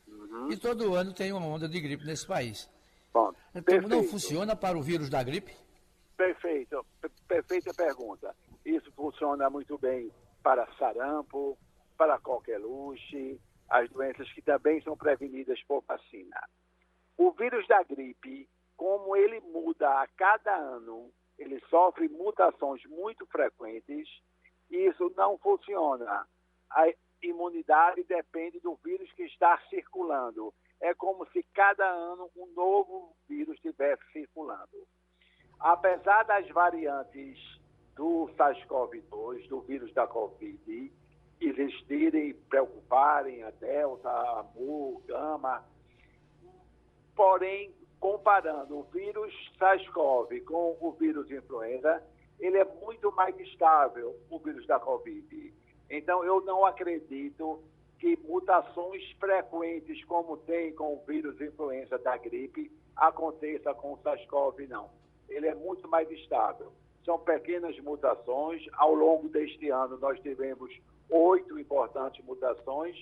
[0.06, 0.52] Uhum.
[0.52, 2.68] E todo ano tem uma onda de gripe nesse país.
[3.10, 3.88] Bom, então perfeito.
[3.88, 5.56] não funciona para o vírus da gripe?
[6.14, 6.84] Perfeito,
[7.26, 8.36] perfeita pergunta.
[8.66, 10.12] Isso funciona muito bem
[10.42, 11.56] para sarampo,
[11.96, 13.40] para coqueluche,
[13.70, 16.36] as doenças que também são prevenidas por vacina.
[17.16, 24.08] O vírus da gripe, como ele muda a cada ano, ele sofre mutações muito frequentes,
[24.68, 26.26] isso não funciona.
[26.70, 30.52] A imunidade depende do vírus que está circulando.
[30.80, 34.86] É como se cada ano um novo vírus estivesse circulando.
[35.58, 37.38] Apesar das variantes
[37.94, 40.92] do SARS-CoV-2, do vírus da Covid,
[41.40, 45.64] existirem, preocuparem a Delta, a Mu, Gama,
[47.16, 52.02] porém, comparando o vírus SARS-CoV com o vírus influenza,
[52.38, 55.54] ele é muito mais estável, o vírus da Covid.
[55.90, 57.62] Então, eu não acredito
[57.98, 64.66] que mutações frequentes, como tem com o vírus influenza da gripe, aconteça com o SARS-CoV,
[64.68, 64.90] não.
[65.28, 66.72] Ele é muito mais estável.
[67.04, 68.66] São pequenas mutações.
[68.72, 70.72] Ao longo deste ano, nós tivemos
[71.10, 72.96] oito importantes mutações,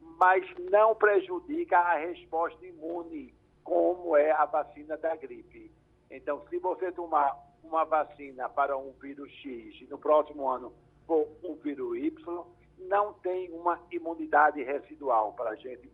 [0.00, 5.70] mas não prejudica a resposta imune, como é a vacina da gripe.
[6.10, 10.72] Então, se você tomar uma vacina para um vírus X e no próximo ano
[11.06, 12.44] for um vírus Y,
[12.78, 15.90] não tem uma imunidade residual para a gente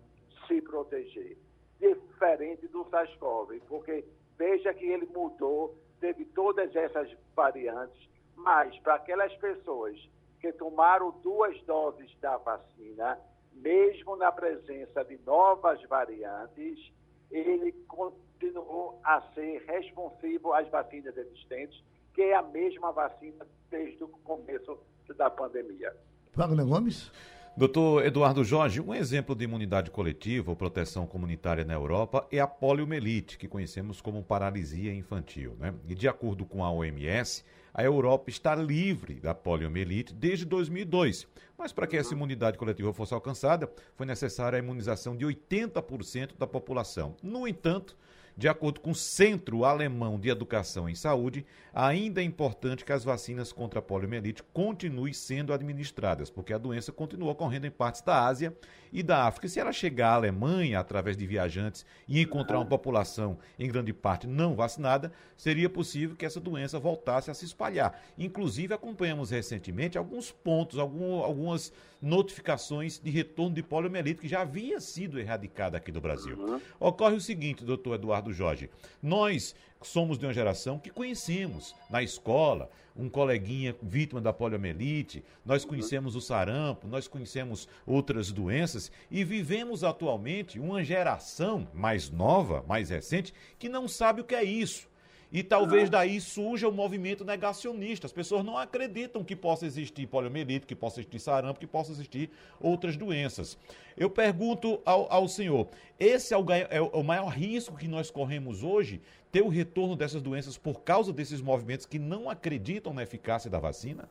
[0.47, 1.37] se proteger.
[1.79, 4.05] Diferente do SARS-CoV, porque
[4.39, 9.99] veja que ele mudou, teve todas essas variantes, mas para aquelas pessoas
[10.47, 13.19] que tomaram duas doses da vacina,
[13.53, 16.93] mesmo na presença de novas variantes,
[17.33, 21.83] ele continuou a ser responsivo às vacinas existentes,
[22.15, 24.79] que é a mesma vacina desde o começo
[25.17, 25.93] da pandemia.
[26.33, 27.11] Wagner Gomes?
[27.57, 32.47] Doutor Eduardo Jorge, um exemplo de imunidade coletiva ou proteção comunitária na Europa é a
[32.47, 35.57] poliomielite, que conhecemos como paralisia infantil.
[35.59, 35.75] Né?
[35.89, 37.43] E de acordo com a OMS,
[37.77, 41.27] a Europa está livre da poliomielite desde 2002.
[41.59, 46.47] Mas para que essa imunidade coletiva fosse alcançada, foi necessária a imunização de 80% da
[46.47, 47.15] população.
[47.23, 47.95] No entanto,
[48.37, 53.03] de acordo com o Centro Alemão de Educação em Saúde, ainda é importante que as
[53.03, 58.27] vacinas contra a poliomielite continuem sendo administradas, porque a doença continua ocorrendo em partes da
[58.27, 58.55] Ásia
[58.93, 59.49] e da África.
[59.49, 64.27] Se ela chegar à Alemanha através de viajantes e encontrar uma população em grande parte
[64.27, 68.01] não vacinada, seria possível que essa doença voltasse a se espalhar.
[68.19, 74.81] Inclusive, acompanhamos recentemente alguns pontos, algum, algumas notificações de retorno de poliomielite que já havia
[74.81, 76.37] sido erradicada aqui do Brasil.
[76.39, 76.61] Uhum.
[76.79, 78.71] Ocorre o seguinte, doutor Eduardo Jorge,
[79.03, 85.63] nós somos de uma geração que conhecemos na escola um coleguinha vítima da poliomielite, nós
[85.63, 85.71] uhum.
[85.71, 92.89] conhecemos o sarampo, nós conhecemos outras doenças e vivemos atualmente uma geração mais nova, mais
[92.89, 94.89] recente, que não sabe o que é isso
[95.37, 98.07] E talvez daí surja o um movimento negacionista.
[98.07, 102.31] As pessoas não acreditam que possa existir poliomielite, que possa existir sarampo, que possa existir
[102.59, 103.59] outras doenças.
[103.99, 105.69] Eu pergunto ao, ao senhor:
[106.01, 110.23] esse é o, é o maior risco que nós corremos hoje, ter o retorno dessas
[110.23, 114.09] doenças por causa desses movimentos que não acreditam na eficácia da vacina?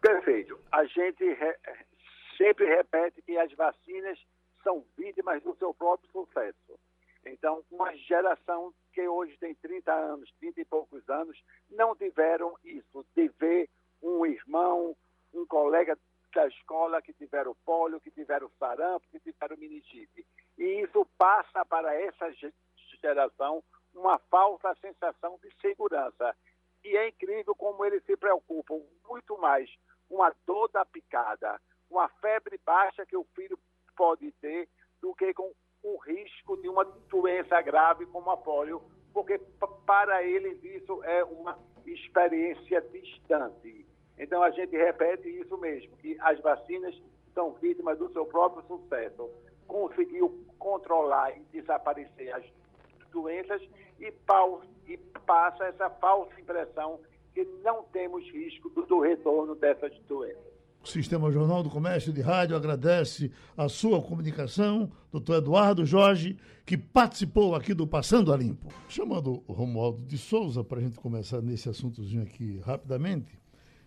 [0.00, 0.58] Perfeito.
[0.72, 1.54] A gente re
[2.38, 4.18] sempre repete que as vacinas
[4.62, 6.80] são vítimas do seu próprio sucesso.
[7.26, 13.04] Então, uma geração que hoje tem 30 anos, 30 e poucos anos, não tiveram isso,
[13.16, 13.68] de ver
[14.02, 14.96] um irmão,
[15.32, 15.98] um colega
[16.34, 20.26] da escola que tiveram polio, que tiveram sarampo, que tiveram meningite.
[20.58, 22.32] E isso passa para essa
[23.00, 23.62] geração
[23.94, 26.36] uma falsa sensação de segurança.
[26.84, 29.70] E é incrível como eles se preocupam muito mais
[30.08, 33.58] com a dor da picada, com a febre baixa que o filho
[33.96, 34.68] pode ter,
[35.00, 35.52] do que com
[35.84, 39.38] o risco de uma doença grave como a polio, porque
[39.84, 43.86] para eles isso é uma experiência distante.
[44.18, 46.98] Então a gente repete isso mesmo, que as vacinas
[47.34, 49.30] são vítimas do seu próprio sucesso.
[49.66, 52.44] Conseguiu controlar e desaparecer as
[53.12, 53.60] doenças
[54.00, 54.12] e,
[54.86, 56.98] e passa essa falsa impressão
[57.34, 60.53] que não temos risco do, do retorno dessas doenças.
[60.84, 66.76] O Sistema Jornal do Comércio de Rádio agradece a sua comunicação, doutor Eduardo Jorge, que
[66.76, 68.68] participou aqui do Passando a Limpo.
[68.86, 73.32] Chamando o Romualdo de Souza, para a gente começar nesse assuntozinho aqui rapidamente,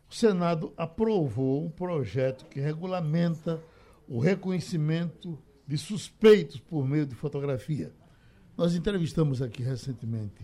[0.10, 3.62] o Senado aprovou um projeto que regulamenta
[4.10, 7.92] o reconhecimento de suspeitos por meio de fotografia.
[8.58, 10.44] Nós entrevistamos aqui recentemente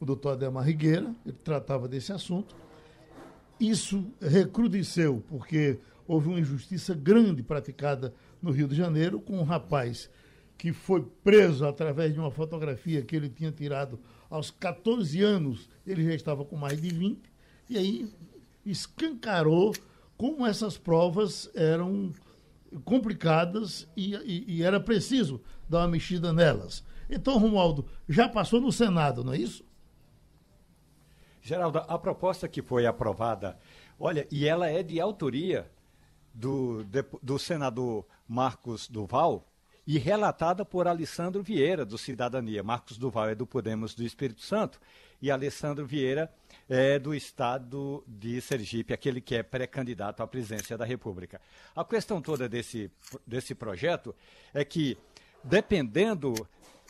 [0.00, 2.56] o doutor Ademar Rigueira, ele tratava desse assunto,
[3.58, 10.10] isso recrudesceu, porque houve uma injustiça grande praticada no Rio de Janeiro com um rapaz
[10.58, 13.98] que foi preso através de uma fotografia que ele tinha tirado
[14.30, 17.20] aos 14 anos, ele já estava com mais de 20,
[17.68, 18.12] e aí
[18.64, 19.74] escancarou
[20.16, 22.12] como essas provas eram
[22.84, 26.84] complicadas e, e, e, era preciso dar uma mexida nelas.
[27.10, 29.64] Então, Romualdo, já passou no Senado, não é isso?
[31.42, 33.58] Geraldo, a proposta que foi aprovada,
[33.98, 35.68] olha, e ela é de autoria
[36.32, 36.86] do,
[37.20, 39.46] do senador Marcos Duval
[39.84, 42.62] e relatada por Alessandro Vieira, do Cidadania.
[42.62, 44.80] Marcos Duval é do Podemos do Espírito Santo
[45.20, 46.32] e Alessandro Vieira
[46.68, 51.40] é do estado de Sergipe, aquele que é pré-candidato à presidência da República.
[51.74, 52.88] A questão toda desse,
[53.26, 54.14] desse projeto
[54.54, 54.96] é que,
[55.42, 56.34] dependendo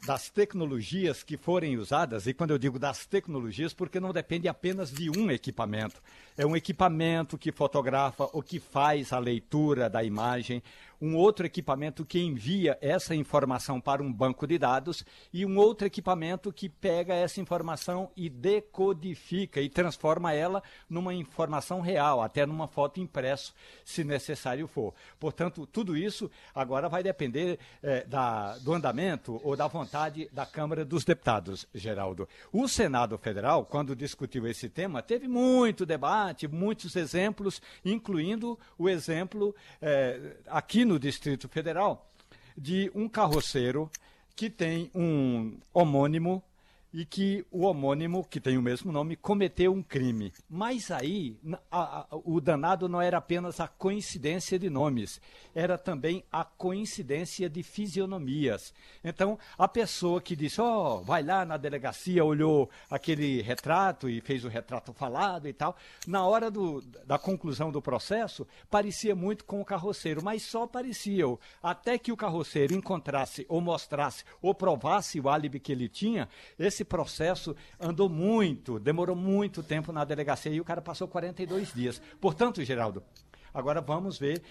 [0.04, 4.90] das tecnologias que forem usadas, e quando eu digo das tecnologias, porque não depende apenas
[4.90, 6.02] de um equipamento.
[6.36, 10.60] É um equipamento que fotografa ou que faz a leitura da imagem,
[11.02, 15.84] um outro equipamento que envia essa informação para um banco de dados e um outro
[15.84, 22.68] equipamento que pega essa informação e decodifica e transforma ela numa informação real, até numa
[22.68, 23.52] foto impresso,
[23.84, 24.94] se necessário for.
[25.18, 30.84] Portanto, tudo isso agora vai depender eh, da, do andamento ou da vontade da Câmara
[30.84, 32.28] dos Deputados, Geraldo.
[32.52, 39.52] O Senado Federal, quando discutiu esse tema, teve muito debate, muitos exemplos, incluindo o exemplo
[39.80, 42.12] eh, aqui no no Distrito Federal
[42.56, 43.90] de um carroceiro
[44.36, 46.42] que tem um homônimo
[46.92, 50.32] e que o homônimo, que tem o mesmo nome, cometeu um crime.
[50.48, 51.36] Mas aí
[51.70, 55.20] a, a, o danado não era apenas a coincidência de nomes,
[55.54, 58.74] era também a coincidência de fisionomias.
[59.02, 64.20] Então, a pessoa que disse, ó, oh, vai lá na delegacia, olhou aquele retrato e
[64.20, 65.76] fez o retrato falado e tal,
[66.06, 71.22] na hora do, da conclusão do processo, parecia muito com o carroceiro, mas só parecia.
[71.62, 76.28] Até que o carroceiro encontrasse ou mostrasse ou provasse o álibi que ele tinha,
[76.58, 81.72] esse esse processo andou muito, demorou muito tempo na delegacia e o cara passou 42
[81.72, 82.02] dias.
[82.20, 83.02] Portanto, Geraldo,
[83.54, 84.42] agora vamos ver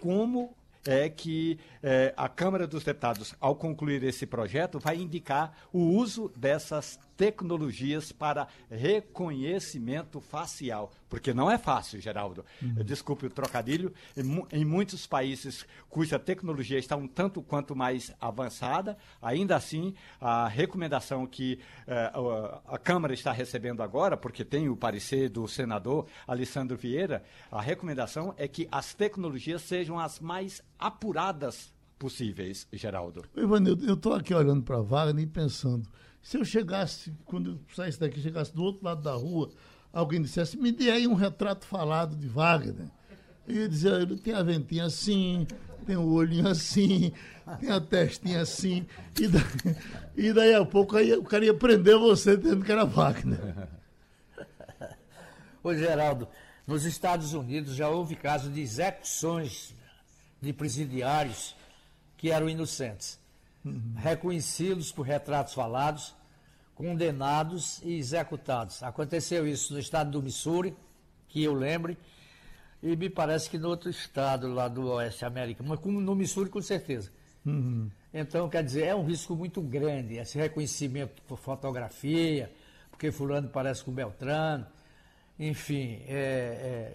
[0.00, 0.54] como
[0.86, 6.30] é que é, a Câmara dos Deputados, ao concluir esse projeto, vai indicar o uso
[6.36, 10.92] dessas tecnologias para reconhecimento facial.
[11.08, 12.44] Porque não é fácil, Geraldo.
[12.60, 12.74] Uhum.
[12.84, 13.92] Desculpe o trocadilho.
[14.16, 20.46] Em, em, muitos países cuja tecnologia está um tanto quanto mais avançada, ainda assim, a
[20.46, 26.06] recomendação que eh, a, a Câmara está recebendo agora, porque tem o parecer do senador
[26.26, 33.24] Alessandro Vieira, a recomendação é que as tecnologias sejam as mais apuradas possíveis, Geraldo.
[33.36, 35.88] Ivanildo, eu estou aqui olhando para a Wagner e pensando,
[36.22, 39.50] se eu chegasse, quando eu saísse daqui, chegasse do outro lado da rua,
[39.98, 42.86] alguém dissesse, me dê aí um retrato falado de Wagner.
[43.46, 45.46] E dizia, ele tem a ventinha assim,
[45.86, 47.12] tem o olhinho assim,
[47.58, 48.86] tem a testinha assim.
[49.18, 49.76] E daí,
[50.16, 53.68] e daí a pouco aí, o cara ia prender você dizendo que era Wagner.
[55.62, 56.28] Ô, Geraldo,
[56.66, 59.74] nos Estados Unidos já houve casos de execuções
[60.40, 61.56] de presidiários
[62.16, 63.18] que eram inocentes,
[63.64, 63.94] uhum.
[63.96, 66.14] reconhecidos por retratos falados,
[66.78, 68.84] condenados e executados.
[68.84, 70.76] Aconteceu isso no estado do Missouri,
[71.26, 71.98] que eu lembre,
[72.80, 76.62] e me parece que no outro estado lá do Oeste América, mas no Missouri com
[76.62, 77.10] certeza.
[77.44, 77.90] Uhum.
[78.14, 82.48] Então, quer dizer, é um risco muito grande esse reconhecimento por fotografia,
[82.92, 84.64] porque fulano parece com Beltrano,
[85.36, 86.94] enfim, é,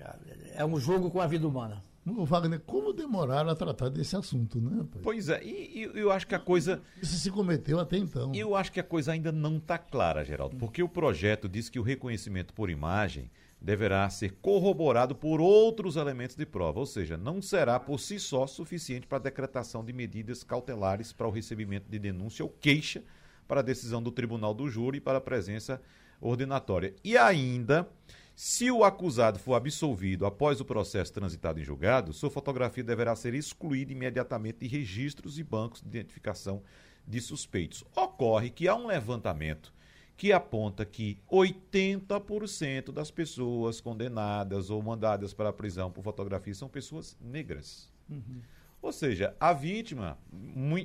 [0.56, 1.84] é, é um jogo com a vida humana.
[2.06, 4.86] Wagner, como demoraram a tratar desse assunto, né?
[5.01, 6.82] Pois é, e, e eu acho que a coisa.
[7.01, 8.32] Isso se cometeu até então.
[8.36, 11.80] Eu acho que a coisa ainda não está clara, Geraldo, porque o projeto diz que
[11.80, 13.32] o reconhecimento por imagem
[13.64, 18.45] deverá ser corroborado por outros elementos de prova, ou seja, não será por si só
[18.45, 23.01] suficiente para a decretação de medidas cautelares para o recebimento de denúncia ou queixa
[23.47, 25.82] para a decisão do tribunal do júri e para a presença
[26.20, 26.93] ordenatória.
[27.04, 27.88] E ainda
[28.36, 33.36] se o acusado for absolvido após o processo transitado em julgado, sua fotografia deverá ser
[33.36, 36.64] excluída imediatamente de registros e bancos de identificação
[37.08, 37.84] de suspeitos.
[37.96, 39.72] Ocorre que há um levantamento
[40.18, 46.70] que aponta que 80% das pessoas condenadas ou mandadas para a prisão por fotografia são
[46.70, 47.92] pessoas negras.
[48.10, 48.42] Uhum.
[48.82, 50.18] Ou seja, a vítima,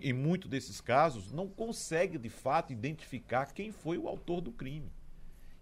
[0.03, 4.91] em muitos desses casos, não consegue de fato identificar quem foi o autor do crime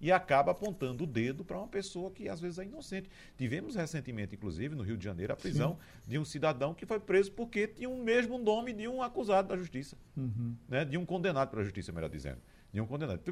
[0.01, 3.11] e acaba apontando o dedo para uma pessoa que às vezes é inocente.
[3.36, 6.11] Tivemos recentemente, inclusive, no Rio de Janeiro, a prisão Sim.
[6.11, 9.57] de um cidadão que foi preso porque tinha o mesmo nome de um acusado da
[9.57, 10.55] justiça, uhum.
[10.68, 10.84] né?
[10.84, 12.38] de um condenado pela justiça, melhor dizendo.
[12.72, 13.22] De um condenado.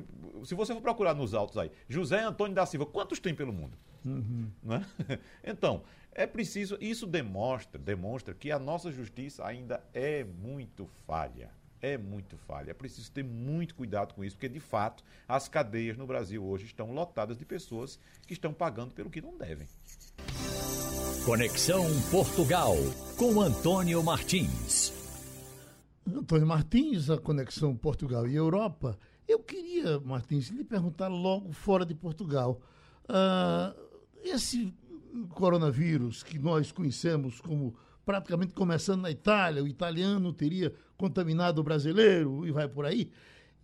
[0.45, 3.77] Se você for procurar nos autos aí, José Antônio da Silva, quantos tem pelo mundo?
[4.05, 4.49] Uhum.
[4.63, 4.85] Né?
[5.45, 11.51] Então, é preciso, isso demonstra, demonstra que a nossa justiça ainda é muito falha
[11.85, 12.71] é muito falha.
[12.71, 16.65] É preciso ter muito cuidado com isso, porque de fato as cadeias no Brasil hoje
[16.65, 19.69] estão lotadas de pessoas que estão pagando pelo que não devem.
[21.27, 22.75] Conexão Portugal
[23.19, 24.93] com Antônio Martins.
[26.07, 28.99] Antônio Martins, a Conexão Portugal e Europa.
[29.29, 32.61] Eu queria, Martins, lhe perguntar logo fora de Portugal.
[33.05, 33.79] Uh,
[34.23, 34.73] esse
[35.31, 42.51] coronavírus que nós conhecemos como praticamente começando na Itália, o italiano teria contaminado brasileiro e
[42.51, 43.11] vai por aí.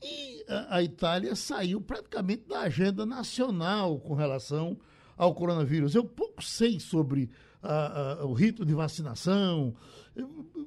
[0.02, 4.78] E a, a Itália saiu praticamente da agenda nacional com relação
[5.16, 5.94] ao coronavírus.
[5.94, 7.30] Eu pouco sei sobre
[7.62, 9.74] a, a, o rito de vacinação,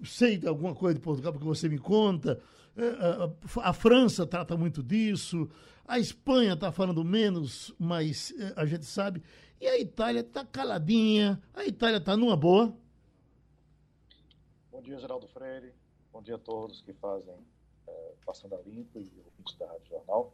[0.03, 2.39] sei de alguma coisa de Portugal, porque você me conta.
[2.75, 5.49] É, a, França trata muito disso,
[5.87, 9.21] a Espanha está falando menos, mas é, a gente sabe.
[9.59, 12.75] E a Itália está caladinha, a Itália está numa boa,
[14.83, 15.73] dia, Geraldo Freire.
[16.13, 17.33] Bom dia a todos que fazem
[17.87, 20.31] é, Passando a Limpo e ouvintes da Rádio Jornal.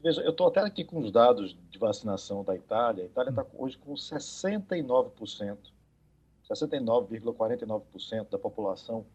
[0.00, 3.04] Veja, eu estou até aqui com os dados de vacinação da Itália.
[3.04, 5.58] A Itália está hoje com 69%,
[6.50, 9.06] 69,49% da população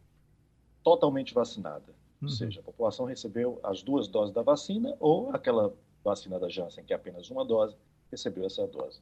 [0.82, 1.92] totalmente vacinada.
[2.22, 2.30] Uhum.
[2.30, 6.86] Ou seja, a população recebeu as duas doses da vacina ou aquela vacina da Janssen,
[6.86, 7.76] que é apenas uma dose,
[8.10, 9.02] recebeu essa dose.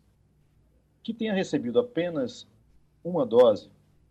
[1.03, 2.47] Que tenha recebido apenas
[3.03, 3.69] uma dose,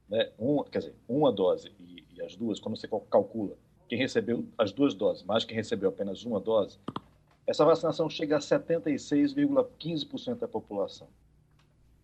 [0.08, 3.56] né, um, quer dizer, uma dose e, as duas, quando você calcula
[3.88, 6.78] quem recebeu as duas doses, mais quem recebeu apenas uma dose,
[7.46, 11.08] essa vacinação chega a 76,15% da população.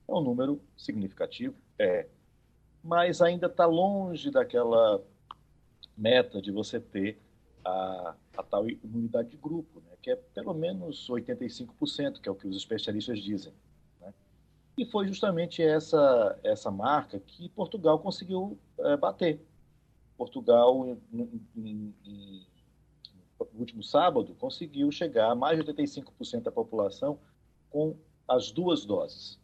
[0.08, 2.06] É um número significativo, é,
[2.82, 5.02] mas ainda está longe daquela
[5.96, 7.18] meta de você ter
[7.64, 12.34] a, a tal imunidade de grupo, né, que é pelo menos 85%, que é o
[12.34, 13.52] que os especialistas dizem.
[14.76, 19.40] E foi justamente essa, essa marca que Portugal conseguiu é, bater.
[20.16, 20.98] Portugal,
[21.56, 21.94] em,
[23.54, 27.18] no último sábado, conseguiu chegar a mais de 85% da população
[27.70, 27.96] com
[28.26, 29.38] as duas doses.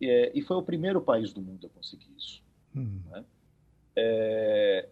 [0.00, 2.42] É, e foi o primeiro país do mundo a conseguir isso.
[2.74, 3.00] Uhum.
[3.10, 3.24] Né?
[3.96, 4.88] É,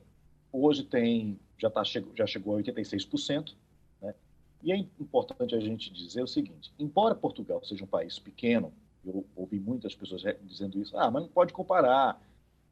[0.53, 3.55] hoje tem, já, tá, já chegou a 86%.
[4.01, 4.15] Né?
[4.63, 8.73] E é importante a gente dizer o seguinte: embora Portugal seja um país pequeno,
[9.05, 10.97] eu ouvi muitas pessoas dizendo isso.
[10.97, 12.21] Ah, mas não pode comparar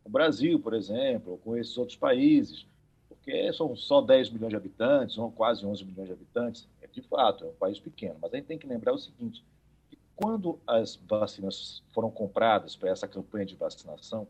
[0.04, 2.66] o Brasil, por exemplo, com esses outros países,
[3.08, 6.68] porque são só 10 milhões de habitantes, são quase 11 milhões de habitantes.
[6.80, 8.16] É de fato, é um país pequeno.
[8.20, 9.44] Mas a gente tem que lembrar o seguinte:
[9.88, 14.26] que quando as vacinas foram compradas para essa campanha de vacinação,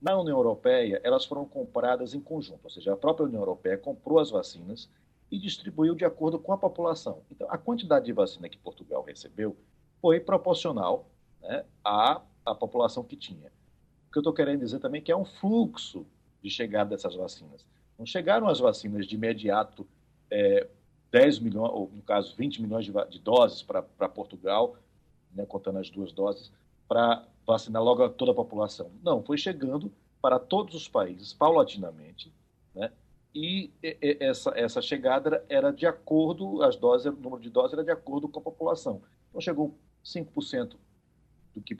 [0.00, 4.20] na União Europeia, elas foram compradas em conjunto, ou seja, a própria União Europeia comprou
[4.20, 4.88] as vacinas
[5.30, 7.22] e distribuiu de acordo com a população.
[7.30, 9.56] Então, a quantidade de vacina que Portugal recebeu
[10.00, 11.10] foi proporcional
[11.42, 13.50] né, à, à população que tinha.
[14.08, 16.06] O que eu estou querendo dizer também é que é um fluxo
[16.42, 17.64] de chegada dessas vacinas.
[17.98, 19.86] Não chegaram as vacinas de imediato
[20.30, 20.66] é,
[21.10, 24.76] 10 milhões, ou no caso 20 milhões de, de doses para Portugal,
[25.34, 26.50] né, contando as duas doses,
[26.88, 28.90] para vacinar logo toda a população.
[29.02, 29.92] Não, foi chegando
[30.22, 32.32] para todos os países paulatinamente,
[32.74, 32.90] né?
[33.34, 33.70] E
[34.20, 38.26] essa, essa chegada era de acordo, as doses, o número de doses era de acordo
[38.26, 39.02] com a população.
[39.28, 40.76] Então chegou 5%
[41.54, 41.74] do que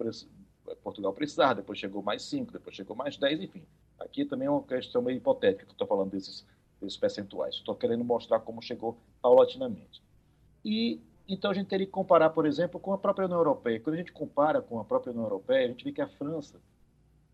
[0.88, 3.62] Portugal precisava, depois chegou mais 5, depois chegou mais 10, enfim.
[3.98, 6.46] Aqui também é uma questão meio hipotética que estou falando desses,
[6.80, 7.56] desses percentuais.
[7.56, 10.02] Estou querendo mostrar como chegou paulatinamente.
[10.64, 13.78] E então a gente teria que comparar, por exemplo, com a própria União Europeia.
[13.78, 16.58] Quando a gente compara com a própria União Europeia, a gente vê que a França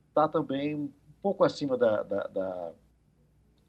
[0.09, 0.91] está também um
[1.23, 2.73] pouco acima da, da, da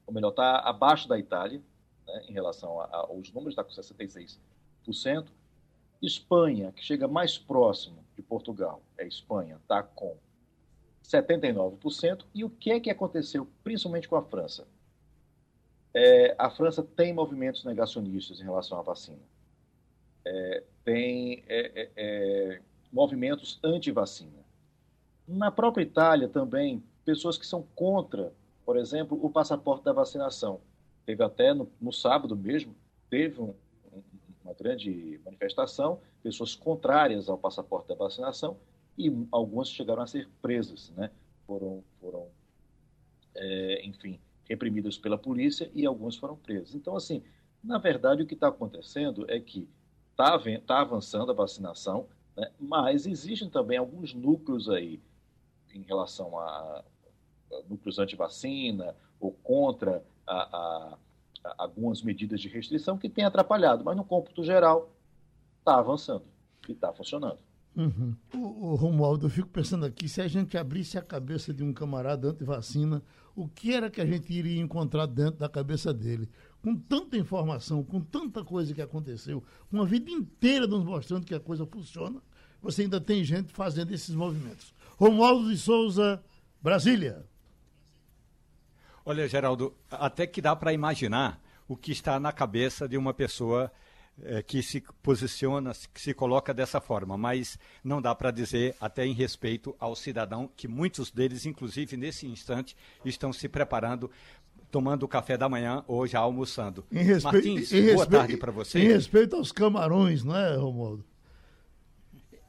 [0.04, 1.62] ou melhor, está abaixo da Itália,
[2.06, 4.38] né, em relação aos números, está com 66%.
[6.02, 10.16] Espanha, que chega mais próximo de Portugal, é Espanha, está com
[11.04, 12.24] 79%.
[12.34, 14.66] E o que é que aconteceu, principalmente com a França?
[15.94, 19.22] É, a França tem movimentos negacionistas em relação à vacina.
[20.24, 22.62] É, tem é, é, é
[22.92, 24.44] movimentos anti-vacina.
[25.26, 28.32] Na própria Itália também, pessoas que são contra,
[28.64, 30.60] por exemplo, o passaporte da vacinação.
[31.04, 32.74] Teve até no, no sábado mesmo,
[33.08, 33.54] teve um,
[34.46, 38.56] uma grande manifestação, pessoas contrárias ao passaporte da vacinação,
[38.96, 41.10] e algumas chegaram a ser presas, né?
[41.46, 42.28] Foram, foram
[43.34, 44.18] é, enfim,
[44.48, 46.74] reprimidas pela polícia e algumas foram presas.
[46.74, 47.22] Então, assim,
[47.62, 49.68] na verdade, o que está acontecendo é que
[50.10, 52.50] está tá avançando a vacinação, né?
[52.58, 55.00] mas existem também alguns núcleos aí
[55.74, 56.84] em relação a,
[57.52, 60.98] a núcleos anti-vacina ou contra a, a,
[61.58, 64.92] algumas medidas de restrição que têm atrapalhado, mas no cômputo geral
[65.58, 66.24] está avançando
[66.68, 67.38] e está funcionando.
[67.76, 68.14] Uhum.
[68.34, 71.74] O, o, Romualdo, eu fico pensando aqui, se a gente abrisse a cabeça de um
[71.74, 73.02] camarada anti-vacina,
[73.34, 76.26] o que era que a gente iria encontrar dentro da cabeça dele?
[76.62, 81.40] Com tanta informação, com tanta coisa que aconteceu, uma vida inteira nos mostrando que a
[81.40, 82.22] coisa funciona,
[82.62, 84.74] você ainda tem gente fazendo esses movimentos.
[84.96, 86.22] Romualdo de Souza,
[86.62, 87.26] Brasília.
[89.08, 93.70] Olha, Geraldo, até que dá para imaginar o que está na cabeça de uma pessoa
[94.20, 99.06] é, que se posiciona, que se coloca dessa forma, mas não dá para dizer, até
[99.06, 104.10] em respeito ao cidadão, que muitos deles, inclusive nesse instante, estão se preparando
[104.72, 106.84] tomando o café da manhã ou já almoçando.
[106.90, 107.32] Em respe...
[107.32, 108.10] Martins, em boa respe...
[108.10, 108.80] tarde para você.
[108.80, 111.04] Em respeito aos camarões, não é, Romualdo?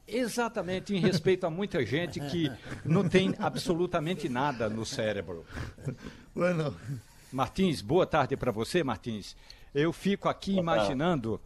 [0.08, 2.50] Exatamente, em respeito a muita gente que
[2.84, 5.44] não tem absolutamente nada no cérebro.
[6.34, 6.74] Bueno.
[7.30, 9.36] Martins, boa tarde para você, Martins.
[9.74, 11.38] Eu fico aqui imaginando,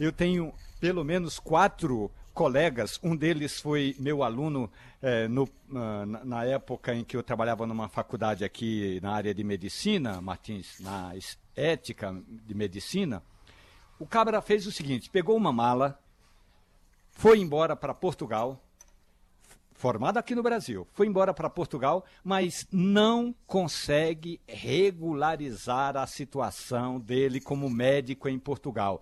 [0.00, 4.70] eu tenho pelo menos quatro colegas, um deles foi meu aluno
[5.02, 9.42] é, no, na, na, época em que eu trabalhava numa faculdade aqui na área de
[9.42, 11.12] medicina, Martins, na
[11.54, 13.22] ética de medicina.
[13.98, 15.98] O cabra fez o seguinte: pegou uma mala,
[17.16, 18.62] foi embora para Portugal,
[19.72, 27.40] formado aqui no Brasil, foi embora para Portugal, mas não consegue regularizar a situação dele
[27.40, 29.00] como médico em Portugal.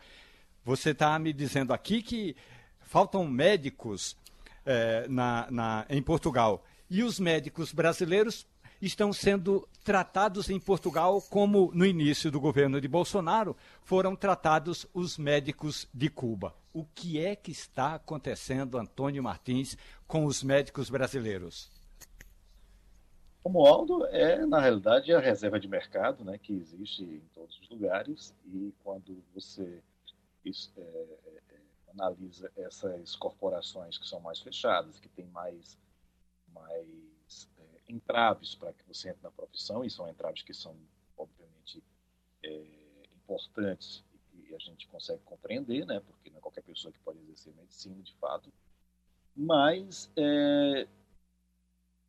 [0.64, 2.36] Você está me dizendo aqui que
[2.82, 4.16] faltam médicos
[4.64, 6.64] é, na, na, em Portugal.
[6.88, 8.46] E os médicos brasileiros
[8.80, 15.18] estão sendo tratados em Portugal como no início do governo de Bolsonaro foram tratados os
[15.18, 16.54] médicos de Cuba.
[16.74, 21.70] O que é que está acontecendo, Antônio Martins, com os médicos brasileiros?
[23.44, 27.68] O Aldo é, na realidade, a reserva de mercado né, que existe em todos os
[27.68, 29.80] lugares e quando você
[30.44, 31.60] isso, é, é, é
[31.92, 35.78] analisa essas corporações que são mais fechadas, que têm mais,
[36.52, 40.74] mais é, entraves para que você entre na profissão, e são entraves que são,
[41.16, 41.80] obviamente,
[42.42, 42.64] é,
[44.54, 46.00] a gente consegue compreender, né?
[46.00, 48.52] Porque não é qualquer pessoa que pode exercer medicina, de fato.
[49.36, 50.86] Mas é,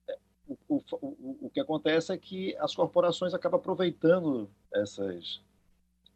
[0.08, 0.18] é
[0.48, 5.41] o, o, o que acontece é que as corporações acabam aproveitando essas,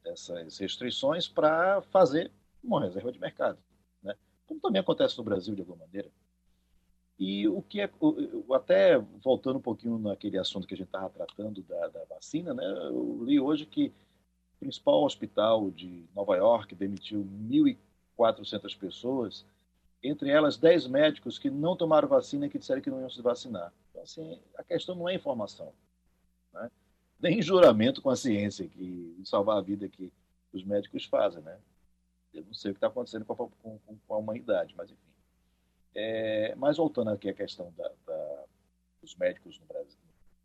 [0.05, 2.31] essas restrições para fazer
[2.63, 3.57] uma reserva de mercado,
[4.03, 4.15] né?
[4.45, 6.11] Como também acontece no Brasil de alguma maneira.
[7.19, 7.89] E o que é,
[8.55, 12.63] até voltando um pouquinho naquele assunto que a gente estava tratando da, da, vacina, né?
[12.63, 13.91] Eu li hoje que
[14.59, 19.45] principal hospital de Nova York demitiu 1.400 pessoas,
[20.03, 23.21] entre elas 10 médicos que não tomaram vacina e que disseram que não iam se
[23.21, 23.73] vacinar.
[23.89, 25.73] Então, assim, a questão não é informação.
[26.53, 26.69] Né?
[27.19, 30.11] Nem juramento com a ciência que salvar a vida que
[30.53, 31.41] os médicos fazem.
[31.41, 31.57] Né?
[32.33, 34.99] Eu não sei o que está acontecendo com a, com, com a, humanidade, mas enfim.
[35.95, 38.45] É, mas voltando aqui à questão da, da,
[39.01, 39.97] dos médicos no Brasil,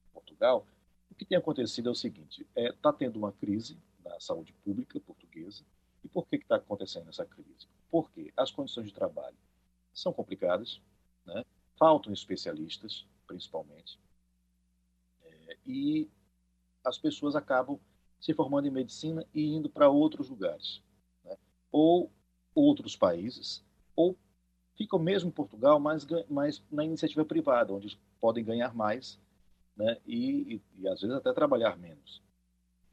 [0.08, 0.66] em Portugal,
[1.10, 4.52] o que tem acontecido é o seguinte: está é, tá tendo uma crise na saúde
[4.64, 5.64] pública portuguesa.
[6.02, 7.66] E por que está acontecendo essa crise?
[7.90, 9.36] Porque as condições de trabalho
[9.92, 10.80] são complicadas,
[11.24, 11.44] né?
[11.78, 13.98] faltam especialistas, principalmente,
[15.22, 16.10] é, e
[16.84, 17.80] as pessoas acabam
[18.20, 20.82] se formando em medicina e indo para outros lugares,
[21.24, 21.36] né?
[21.72, 22.10] ou
[22.54, 23.64] outros países,
[23.96, 24.16] ou
[24.76, 29.18] ficam mesmo em Portugal, mas, mas na iniciativa privada, onde podem ganhar mais
[29.76, 29.98] né?
[30.06, 32.22] e, e, e às vezes até trabalhar menos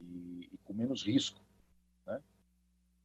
[0.00, 0.41] e,
[0.72, 1.38] com menos risco.
[2.06, 2.20] Né?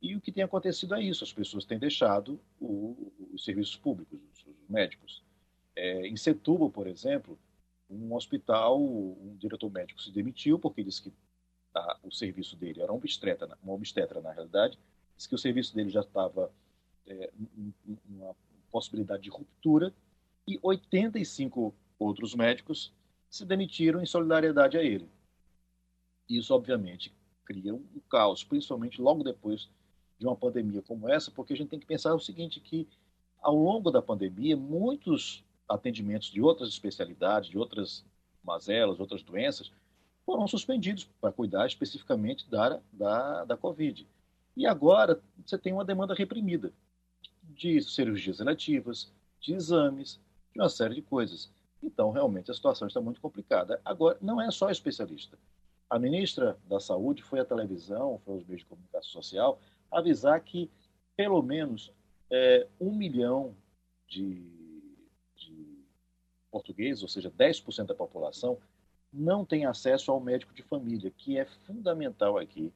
[0.02, 4.20] E o que tem acontecido é isso: as pessoas têm deixado o, os serviços públicos,
[4.34, 5.24] os, os médicos.
[5.76, 7.38] É, em Setúbal, por exemplo,
[7.90, 11.14] um hospital, um diretor médico se demitiu porque disse que
[11.76, 14.80] a, o serviço dele era um obstetra, uma obstetra na realidade,
[15.16, 16.52] disse que o serviço dele já estava
[17.06, 17.32] é,
[18.10, 18.36] uma
[18.72, 19.94] possibilidade de ruptura
[20.48, 22.94] e 85 outros médicos
[23.30, 25.08] se demitiram em solidariedade a ele.
[26.30, 27.14] Isso, obviamente,
[27.48, 29.70] cria um caos, principalmente logo depois
[30.20, 32.86] de uma pandemia como essa, porque a gente tem que pensar o seguinte, que
[33.42, 38.04] ao longo da pandemia, muitos atendimentos de outras especialidades, de outras
[38.44, 39.72] mazelas, outras doenças,
[40.26, 44.06] foram suspendidos para cuidar especificamente da, da, da Covid.
[44.56, 46.74] E agora você tem uma demanda reprimida
[47.44, 50.20] de cirurgias eletivas, de exames,
[50.52, 51.50] de uma série de coisas.
[51.82, 53.80] Então, realmente, a situação está muito complicada.
[53.86, 55.38] Agora, não é só especialista.
[55.90, 59.60] A ministra da Saúde foi à televisão, foi aos meios de comunicação social,
[59.92, 60.70] avisar que
[61.16, 61.92] pelo menos
[62.30, 63.56] é, um milhão
[64.08, 64.44] de,
[65.36, 65.84] de
[66.52, 68.58] portugueses, ou seja, 10% da população,
[69.12, 72.74] não tem acesso ao médico de família, que é fundamental aqui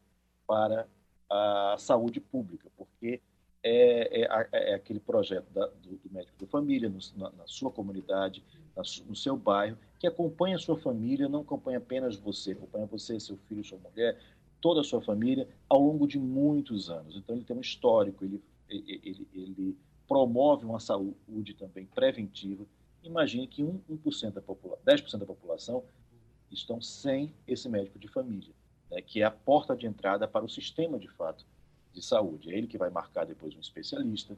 [0.47, 0.87] para
[1.29, 3.21] a saúde pública, porque
[3.63, 7.71] é, é, é aquele projeto da, do, do, médico de família no, na, na, sua
[7.71, 8.43] comunidade,
[8.75, 13.19] na, no seu bairro, que acompanha a sua família, não acompanha apenas você, acompanha você,
[13.19, 14.19] seu filho, sua mulher,
[14.59, 17.15] toda a sua família ao longo de muitos anos.
[17.15, 19.77] Então ele tem um histórico, ele, ele, ele
[20.07, 22.65] promove uma saúde também preventiva.
[23.03, 25.83] Imagine que 1%, 1% da população, 10% da população
[26.49, 28.55] estão sem esse médico de família,
[28.89, 31.45] né, que é a porta de entrada para o sistema de fato
[31.93, 32.51] de saúde.
[32.51, 34.35] É ele que vai marcar depois um especialista,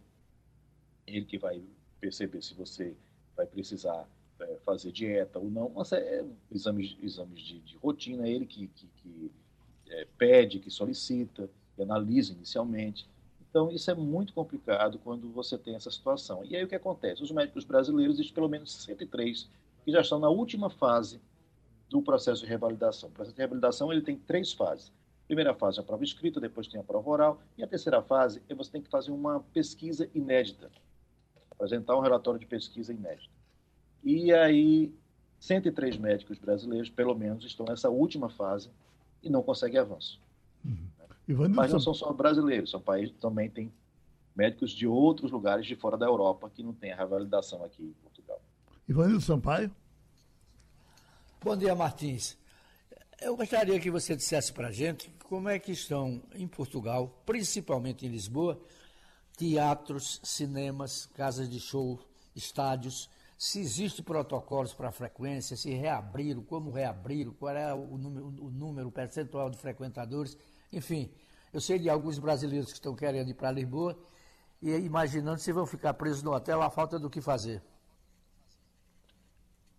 [1.08, 1.64] ele que vai
[2.02, 2.98] perceber se você
[3.34, 4.06] vai precisar
[4.44, 8.68] é, fazer dieta ou não, mas é, exames, exames de, de rotina, é ele que,
[8.68, 9.32] que, que
[9.90, 13.08] é, pede, que solicita, que analisa inicialmente.
[13.50, 16.44] Então, isso é muito complicado quando você tem essa situação.
[16.44, 17.22] E aí o que acontece?
[17.22, 19.50] Os médicos brasileiros, existem pelo menos 103
[19.86, 21.22] que já estão na última fase
[21.90, 23.10] do processo de revalidação.
[23.10, 24.92] O processo de revalidação ele tem três fases.
[25.28, 28.42] Primeira fase é a prova escrita, depois tem a prova oral, e a terceira fase
[28.50, 30.72] é você tem que fazer uma pesquisa inédita,
[31.52, 33.43] apresentar um relatório de pesquisa inédita.
[34.04, 34.94] E aí,
[35.40, 38.70] 103 médicos brasileiros, pelo menos, estão nessa última fase
[39.22, 40.20] e não conseguem avanço.
[40.66, 41.50] Uhum.
[41.50, 43.72] Mas não são só brasileiros, são países também tem
[44.36, 47.94] médicos de outros lugares de fora da Europa que não têm a revalidação aqui em
[48.02, 48.42] Portugal.
[48.88, 49.72] Ivanildo Sampaio.
[51.42, 52.38] Bom dia, Martins.
[53.22, 58.06] Eu gostaria que você dissesse para a gente como é que estão em Portugal, principalmente
[58.06, 58.60] em Lisboa,
[59.38, 62.00] teatros, cinemas, casas de show,
[62.36, 68.50] estádios, se existem protocolos para frequência, se reabriram, como reabriram, qual é o número, o
[68.50, 70.38] número, percentual de frequentadores,
[70.72, 71.12] enfim.
[71.52, 73.98] Eu sei de alguns brasileiros que estão querendo ir para Lisboa
[74.62, 77.62] e imaginando se vão ficar presos no hotel à falta do que fazer.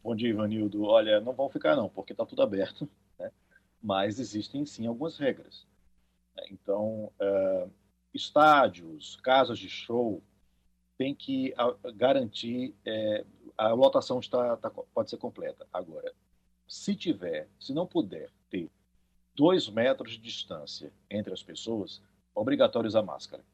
[0.02, 0.84] Bom dia, Ivanildo.
[0.84, 2.88] Olha, não vão ficar não, porque está tudo aberto
[3.84, 5.66] mas existem sim algumas regras.
[6.50, 7.70] Então, uh,
[8.14, 10.22] estádios, casas de show,
[10.96, 11.52] tem que
[11.96, 13.26] garantir é,
[13.57, 15.66] a lotação está, tá, pode ser completa.
[15.72, 16.12] Agora,
[16.66, 18.70] se tiver, se não puder ter
[19.34, 22.00] dois metros de distância entre as pessoas,
[22.34, 23.44] obrigatório usar máscara.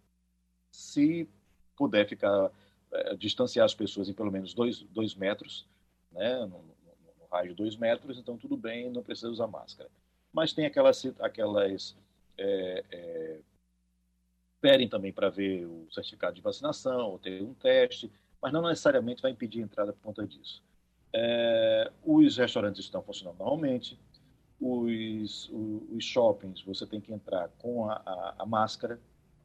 [0.70, 1.28] Se
[1.76, 2.50] puder ficar
[2.92, 5.66] é, distanciar as pessoas em pelo menos dois, dois metros,
[6.12, 6.74] né, no, no,
[7.18, 9.90] no raio de dois metros, então tudo bem, não precisa usar máscara
[10.32, 11.96] mas tem aquelas, aquelas
[12.38, 13.40] é, é,
[14.88, 18.10] também para ver o certificado de vacinação ou ter um teste,
[18.42, 20.62] mas não necessariamente vai impedir a entrada por conta disso.
[21.12, 23.98] É, os restaurantes estão funcionando normalmente,
[24.60, 29.00] os, os, shoppings você tem que entrar com a, a, a máscara,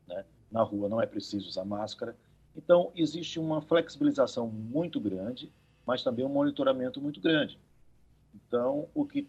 [0.07, 0.25] né?
[0.51, 2.15] na rua não é preciso usar máscara.
[2.55, 5.51] Então, existe uma flexibilização muito grande,
[5.85, 7.57] mas também um monitoramento muito grande.
[8.33, 9.27] Então, o que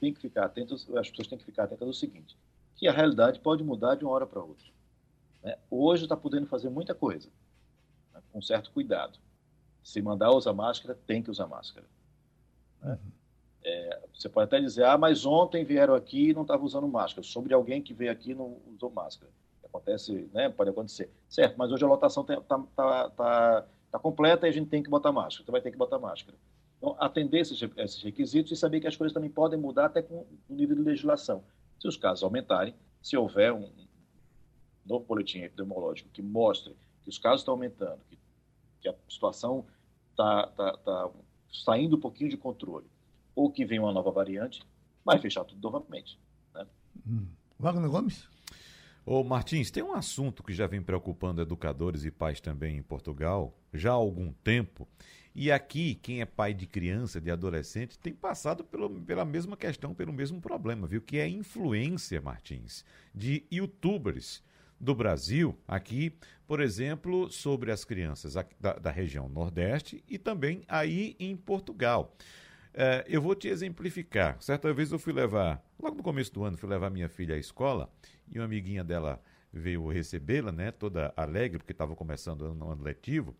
[0.00, 2.36] tem que ficar atentas, as pessoas têm que ficar atentas ao seguinte,
[2.74, 4.66] que a realidade pode mudar de uma hora para outra.
[5.42, 5.56] Né?
[5.70, 7.28] Hoje está podendo fazer muita coisa,
[8.16, 8.22] né?
[8.32, 9.18] com certo cuidado.
[9.82, 11.86] Se mandar usar máscara, tem que usar máscara.
[12.82, 12.92] Né?
[12.92, 13.12] Uhum.
[13.64, 17.22] É, você pode até dizer, ah, mas ontem vieram aqui e não estavam usando máscara.
[17.22, 19.30] Sobre alguém que veio aqui e não usou máscara.
[19.64, 20.48] Acontece, né?
[20.48, 21.10] Pode acontecer.
[21.28, 24.88] Certo, mas hoje a lotação está tá, tá, tá completa e a gente tem que
[24.88, 25.44] botar máscara.
[25.44, 26.38] Você vai ter que botar máscara.
[26.78, 30.26] Então, atender esses, esses requisitos e saber que as coisas também podem mudar até com
[30.48, 31.42] o nível de legislação.
[31.80, 33.68] Se os casos aumentarem, se houver um
[34.84, 36.76] novo boletim epidemiológico que mostre
[37.06, 38.18] que os casos estão aumentando, que,
[38.80, 39.64] que a situação
[40.10, 41.10] está tá, tá
[41.52, 42.86] saindo um pouquinho de controle,
[43.32, 44.60] ou que vem uma nova variante,
[45.04, 46.18] vai fechar tudo novamente.
[46.52, 46.66] Né?
[47.06, 47.28] Hum.
[47.60, 48.28] Wagner Gomes?
[49.04, 53.56] Ô Martins, tem um assunto que já vem preocupando educadores e pais também em Portugal
[53.72, 54.88] já há algum tempo.
[55.32, 59.94] E aqui, quem é pai de criança, de adolescente, tem passado pelo, pela mesma questão,
[59.94, 61.00] pelo mesmo problema, viu?
[61.00, 62.84] Que é a influência, Martins,
[63.14, 64.42] de youtubers
[64.78, 66.12] do Brasil, aqui,
[66.46, 72.14] por exemplo, sobre as crianças da, da região Nordeste e também aí em Portugal.
[72.72, 74.36] É, eu vou te exemplificar.
[74.40, 77.38] Certa vez eu fui levar, logo no começo do ano, fui levar minha filha à
[77.38, 77.90] escola
[78.30, 79.20] e uma amiguinha dela
[79.52, 83.34] veio recebê-la, né, toda alegre, porque estava começando o ano, ano letivo,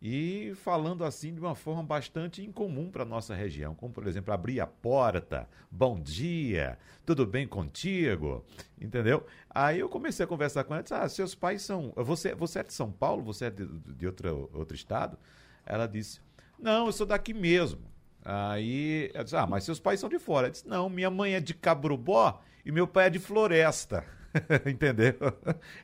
[0.00, 4.60] e falando assim de uma forma bastante incomum para nossa região, como por exemplo abrir
[4.60, 8.44] a porta, bom dia, tudo bem contigo,
[8.80, 9.26] entendeu?
[9.50, 12.62] Aí eu comecei a conversar com ela, disse, ah, seus pais são, você, você é
[12.62, 15.18] de São Paulo, você é de, de outro, outro estado?
[15.66, 16.20] Ela disse,
[16.58, 17.80] não, eu sou daqui mesmo.
[18.24, 20.48] Aí ela disse: Ah, mas seus pais são de fora.
[20.48, 24.04] Eu disse: Não, minha mãe é de Cabrubó e meu pai é de Floresta.
[24.66, 25.14] Entendeu?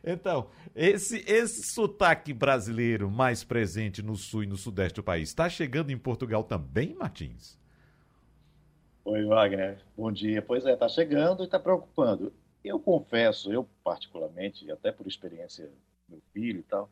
[0.03, 5.49] Então, esse, esse sotaque brasileiro mais presente no sul e no sudeste do país está
[5.49, 7.59] chegando em Portugal também, Martins?
[9.05, 9.83] Oi, Wagner.
[9.97, 10.43] Bom dia.
[10.43, 12.33] Pois é, está chegando e está preocupando.
[12.63, 15.73] Eu confesso, eu particularmente, até por experiência do
[16.09, 16.91] meu filho e tal,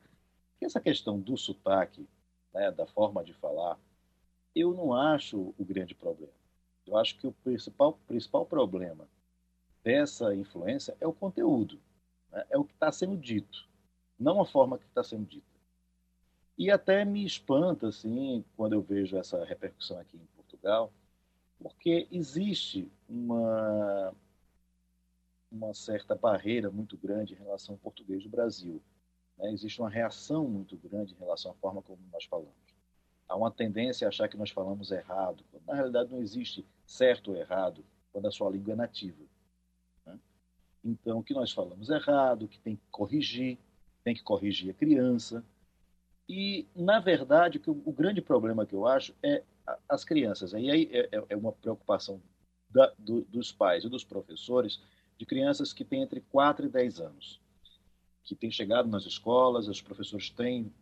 [0.59, 2.07] que essa questão do sotaque,
[2.53, 3.79] né, da forma de falar,
[4.55, 6.33] eu não acho o grande problema.
[6.87, 9.09] Eu acho que o principal, principal problema
[9.83, 11.81] dessa influência é o conteúdo,
[12.31, 12.45] né?
[12.51, 13.69] é o que está sendo dito,
[14.19, 15.47] não a forma que está sendo dita.
[16.57, 20.93] E até me espanta, assim, quando eu vejo essa repercussão aqui em Portugal,
[21.59, 24.15] porque existe uma,
[25.51, 28.83] uma certa barreira muito grande em relação ao português do Brasil.
[29.39, 29.51] Né?
[29.53, 32.63] Existe uma reação muito grande em relação à forma como nós falamos
[33.33, 35.43] há uma tendência a achar que nós falamos errado.
[35.67, 39.25] Na realidade, não existe certo ou errado quando a sua língua é nativa.
[40.85, 43.59] Então, que nós falamos errado, que tem que corrigir,
[44.03, 45.45] tem que corrigir a criança.
[46.29, 49.43] E, na verdade, o, o grande problema que eu acho é
[49.89, 50.53] as crianças.
[50.53, 52.21] E aí é, é, é uma preocupação
[52.69, 54.81] da, do, dos pais e dos professores
[55.19, 57.41] de crianças que têm entre 4 e 10 anos,
[58.25, 60.73] que têm chegado nas escolas, os professores têm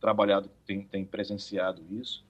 [0.00, 2.24] trabalhado, tem, tem presenciado isso.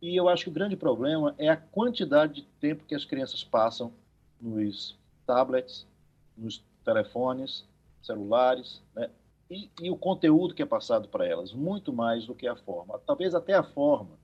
[0.00, 3.42] E eu acho que o grande problema é a quantidade de tempo que as crianças
[3.44, 3.92] passam
[4.40, 5.86] nos tablets,
[6.42, 7.64] nos telefones,
[8.02, 9.10] celulares, né?
[9.50, 12.98] e, e o conteúdo que é passado para elas, muito mais do que a forma.
[13.06, 14.18] Talvez até a forma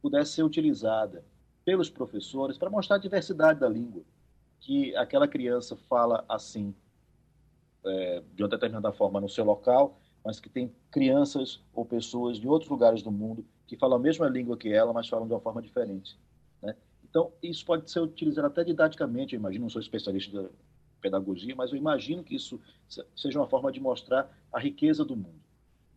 [0.00, 1.24] pudesse ser utilizada
[1.64, 4.02] pelos professores para mostrar a diversidade da língua,
[4.60, 6.74] que aquela criança fala assim,
[7.84, 12.46] é, de uma determinada forma no seu local, mas que tem crianças ou pessoas de
[12.46, 15.40] outros lugares do mundo que falam a mesma língua que ela, mas falam de uma
[15.40, 16.18] forma diferente.
[16.62, 16.76] Né?
[17.08, 20.50] Então, isso pode ser utilizado até didaticamente, eu imagino, não sou especialista
[21.06, 22.60] pedagogia, mas eu imagino que isso
[23.14, 25.40] seja uma forma de mostrar a riqueza do mundo.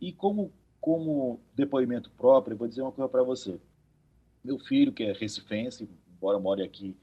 [0.00, 3.60] E como, como depoimento próprio, eu vou dizer uma coisa para você.
[4.42, 6.96] Meu filho, que é recifense, embora more aqui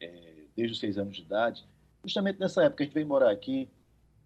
[0.00, 1.64] é, desde os seis anos de idade,
[2.02, 3.68] justamente nessa época que a gente veio morar aqui,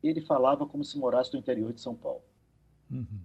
[0.03, 2.23] ele falava como se morasse no interior de São Paulo.
[2.91, 3.21] Uhum.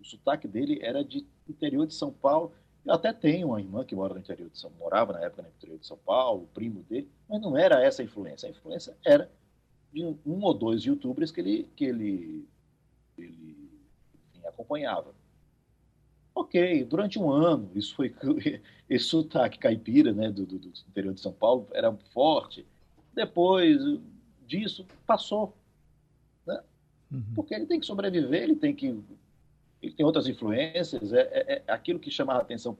[0.00, 2.52] O sotaque dele era de interior de São Paulo.
[2.84, 5.48] Eu até tenho uma irmã que mora no interior de São morava na época no
[5.48, 8.48] interior de São Paulo, o primo dele, mas não era essa a influência.
[8.48, 9.30] A influência era
[9.92, 12.48] de um ou dois youtubers que ele, que ele,
[13.16, 13.70] ele
[14.34, 15.14] enfim, acompanhava.
[16.34, 18.12] Ok, durante um ano, isso foi
[18.88, 22.66] esse sotaque caipira né, do, do, do interior de São Paulo era forte.
[23.14, 23.78] Depois
[24.46, 25.54] disso, passou.
[27.12, 27.22] Uhum.
[27.34, 28.98] Porque ele tem que sobreviver, ele tem que.
[29.82, 31.12] Ele tem outras influências.
[31.12, 32.76] É, é, é aquilo que chamava a atenção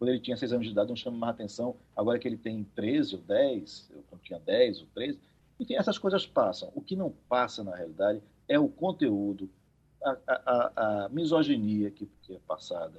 [0.00, 1.76] quando ele tinha seis anos de idade, não chama mais atenção.
[1.94, 5.20] Agora que ele tem 13 ou 10, eu tinha 10 ou 13.
[5.60, 6.72] Enfim, essas coisas passam.
[6.74, 9.50] O que não passa, na realidade, é o conteúdo,
[10.02, 12.98] a, a, a misoginia que, que é passada,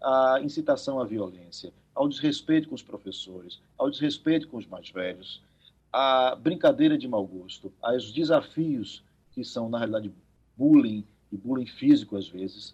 [0.00, 5.42] a incitação à violência, ao desrespeito com os professores, ao desrespeito com os mais velhos,
[5.92, 10.12] a brincadeira de mau gosto, aos desafios que são, na realidade,
[10.56, 12.72] bullying, e bullying físico às vezes,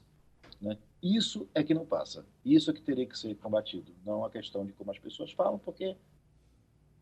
[0.62, 0.78] né?
[1.02, 2.24] Isso é que não passa.
[2.44, 3.92] Isso é que teria que ser combatido.
[4.06, 5.96] Não a questão de como as pessoas falam, porque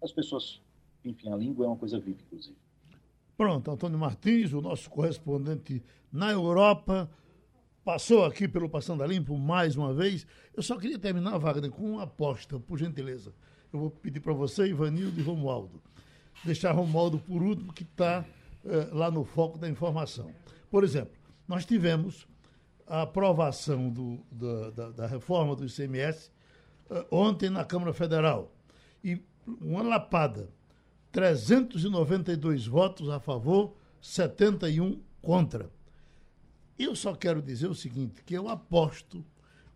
[0.03, 0.61] as pessoas,
[1.05, 2.57] enfim, a língua é uma coisa viva, inclusive.
[3.37, 7.11] Pronto, Antônio Martins, o nosso correspondente na Europa,
[7.85, 10.27] passou aqui pelo Passando a Limpo mais uma vez.
[10.55, 13.35] Eu só queria terminar, Wagner, com uma aposta, por gentileza.
[13.73, 15.81] Eu vou pedir para você, Ivanildo e Romualdo.
[16.45, 18.25] Deixar Romualdo por último, que está
[18.65, 20.31] eh, lá no foco da informação.
[20.71, 21.15] Por exemplo,
[21.47, 22.27] nós tivemos
[22.91, 26.28] a aprovação do, da, da, da, reforma do ICMS
[26.91, 28.53] eh, ontem na Câmara Federal.
[29.03, 30.51] E uma lapada.
[31.12, 35.70] 392 votos a favor, 71 contra.
[36.76, 39.24] Eu só quero dizer o seguinte, que eu aposto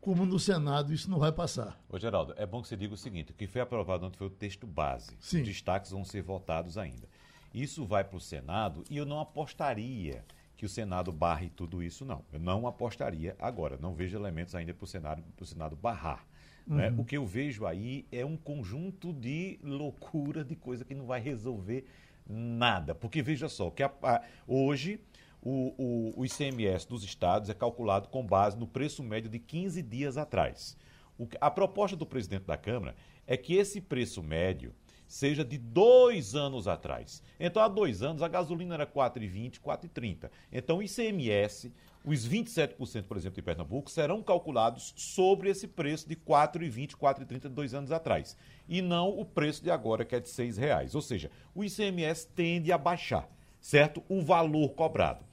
[0.01, 1.81] como no Senado isso não vai passar.
[1.89, 4.27] Ô Geraldo, é bom que você diga o seguinte, o que foi aprovado ontem foi
[4.27, 5.17] o texto base.
[5.21, 5.41] Sim.
[5.41, 7.09] Os destaques vão ser votados ainda.
[7.55, 10.25] Isso vai para o Senado e eu não apostaria
[10.57, 12.25] que o Senado barre tudo isso, não.
[12.33, 13.77] Eu não apostaria agora.
[13.81, 16.27] Não vejo elementos ainda para o Senado, Senado barrar.
[16.67, 16.89] Né?
[16.91, 17.01] Uhum.
[17.01, 21.21] O que eu vejo aí é um conjunto de loucura, de coisa que não vai
[21.21, 21.85] resolver
[22.27, 22.95] nada.
[22.95, 25.01] Porque veja só, que a, a, hoje
[25.43, 29.83] o, o, o, ICMS dos estados é calculado com base no preço médio de 15
[29.83, 30.77] dias atrás.
[31.19, 32.97] O, a proposta do presidente da Câmara
[33.27, 34.73] é que esse preço médio
[35.15, 37.23] seja de dois anos atrás.
[37.39, 40.29] Então, há dois anos, a gasolina era 4,20, 4,30.
[40.51, 41.73] Então, o ICMS,
[42.05, 47.75] os 27%, por exemplo, de Pernambuco, serão calculados sobre esse preço de 4,20, 4,30 dois
[47.75, 48.37] anos atrás.
[48.69, 50.97] E não o preço de agora, que é de R$ reais.
[50.97, 53.29] Ou seja, o ICMS tende a baixar,
[53.61, 54.03] certo?
[54.09, 55.25] O valor cobrado.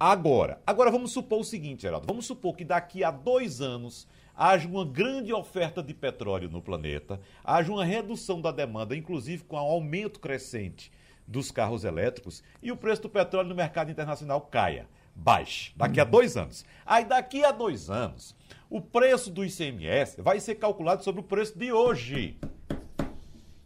[0.00, 2.08] Agora, agora vamos supor o seguinte, Geraldo.
[2.08, 7.20] Vamos supor que daqui a dois anos haja uma grande oferta de petróleo no planeta,
[7.44, 10.90] haja uma redução da demanda, inclusive com o aumento crescente
[11.26, 16.04] dos carros elétricos, e o preço do petróleo no mercado internacional caia, baixe, daqui a
[16.04, 16.64] dois anos.
[16.84, 18.34] Aí, daqui a dois anos,
[18.68, 22.38] o preço do ICMS vai ser calculado sobre o preço de hoje.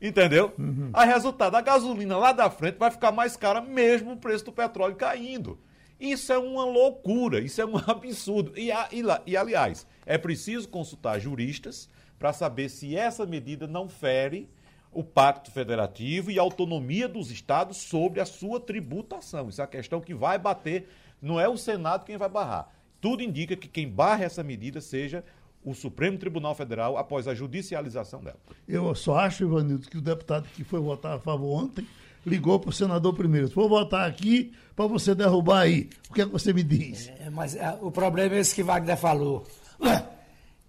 [0.01, 0.53] Entendeu?
[0.59, 0.91] Uhum.
[0.93, 4.53] Aí, resultado, a gasolina lá da frente vai ficar mais cara, mesmo o preço do
[4.53, 5.59] petróleo caindo.
[5.99, 8.53] Isso é uma loucura, isso é um absurdo.
[8.57, 11.89] E, e, e aliás, é preciso consultar juristas
[12.19, 14.49] para saber se essa medida não fere
[14.93, 19.51] o pacto federativo e a autonomia dos estados sobre a sua tributação.
[19.51, 20.89] Isso é a questão que vai bater,
[21.21, 22.71] não é o Senado quem vai barrar.
[23.01, 25.23] Tudo indica que quem barra essa medida seja
[25.63, 28.39] o Supremo Tribunal Federal após a judicialização dela.
[28.67, 31.87] Eu só acho, Ivanildo, que o deputado que foi votar a favor ontem
[32.25, 33.49] ligou para o senador primeiro.
[33.49, 35.91] Vou votar aqui para você derrubar aí.
[36.09, 37.13] O que é que você me diz?
[37.21, 39.45] É, mas é, o problema é esse que Wagner falou.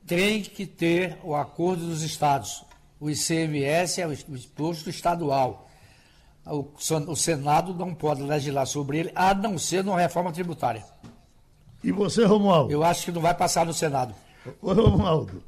[0.05, 2.63] Tem que ter o acordo dos estados.
[2.99, 5.67] O ICMS é o imposto estadual.
[6.45, 10.85] O, Senado não pode legislar sobre ele, a não ser numa reforma tributária.
[11.83, 12.71] E você, Romualdo?
[12.71, 14.15] Eu acho que não vai passar no Senado.
[14.61, 15.43] Ô, Romualdo.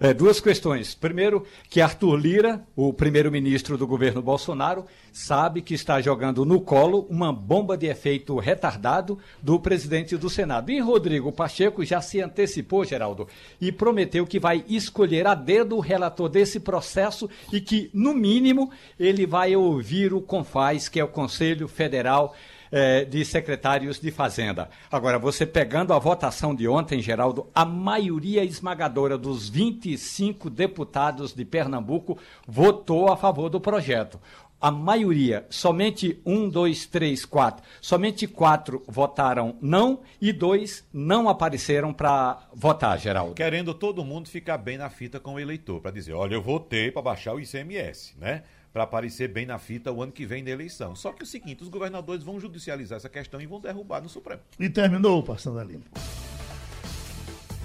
[0.00, 0.94] É, duas questões.
[0.94, 7.04] Primeiro, que Arthur Lira, o primeiro-ministro do governo Bolsonaro, sabe que está jogando no colo
[7.10, 10.70] uma bomba de efeito retardado do presidente do Senado.
[10.70, 13.26] E Rodrigo Pacheco já se antecipou, Geraldo,
[13.60, 18.70] e prometeu que vai escolher a dedo o relator desse processo e que, no mínimo,
[19.00, 22.36] ele vai ouvir o CONFAS, que é o Conselho Federal
[22.70, 24.68] é, de secretários de Fazenda.
[24.90, 31.44] Agora, você pegando a votação de ontem, Geraldo, a maioria esmagadora dos 25 deputados de
[31.44, 34.18] Pernambuco votou a favor do projeto
[34.60, 41.92] a maioria, somente um, dois, três, quatro, somente quatro votaram não e dois não apareceram
[41.92, 43.34] para votar, Geraldo.
[43.34, 46.90] Querendo todo mundo ficar bem na fita com o eleitor, para dizer, olha, eu votei
[46.90, 48.42] para baixar o ICMS, né?
[48.72, 50.94] Para aparecer bem na fita o ano que vem da eleição.
[50.94, 54.08] Só que é o seguinte, os governadores vão judicializar essa questão e vão derrubar no
[54.08, 54.40] Supremo.
[54.58, 55.88] E terminou o Passando a Limpo.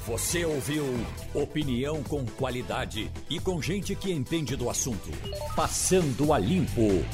[0.05, 0.83] Você ouviu
[1.33, 5.09] opinião com qualidade e com gente que entende do assunto.
[5.55, 7.05] Passando a Limpo.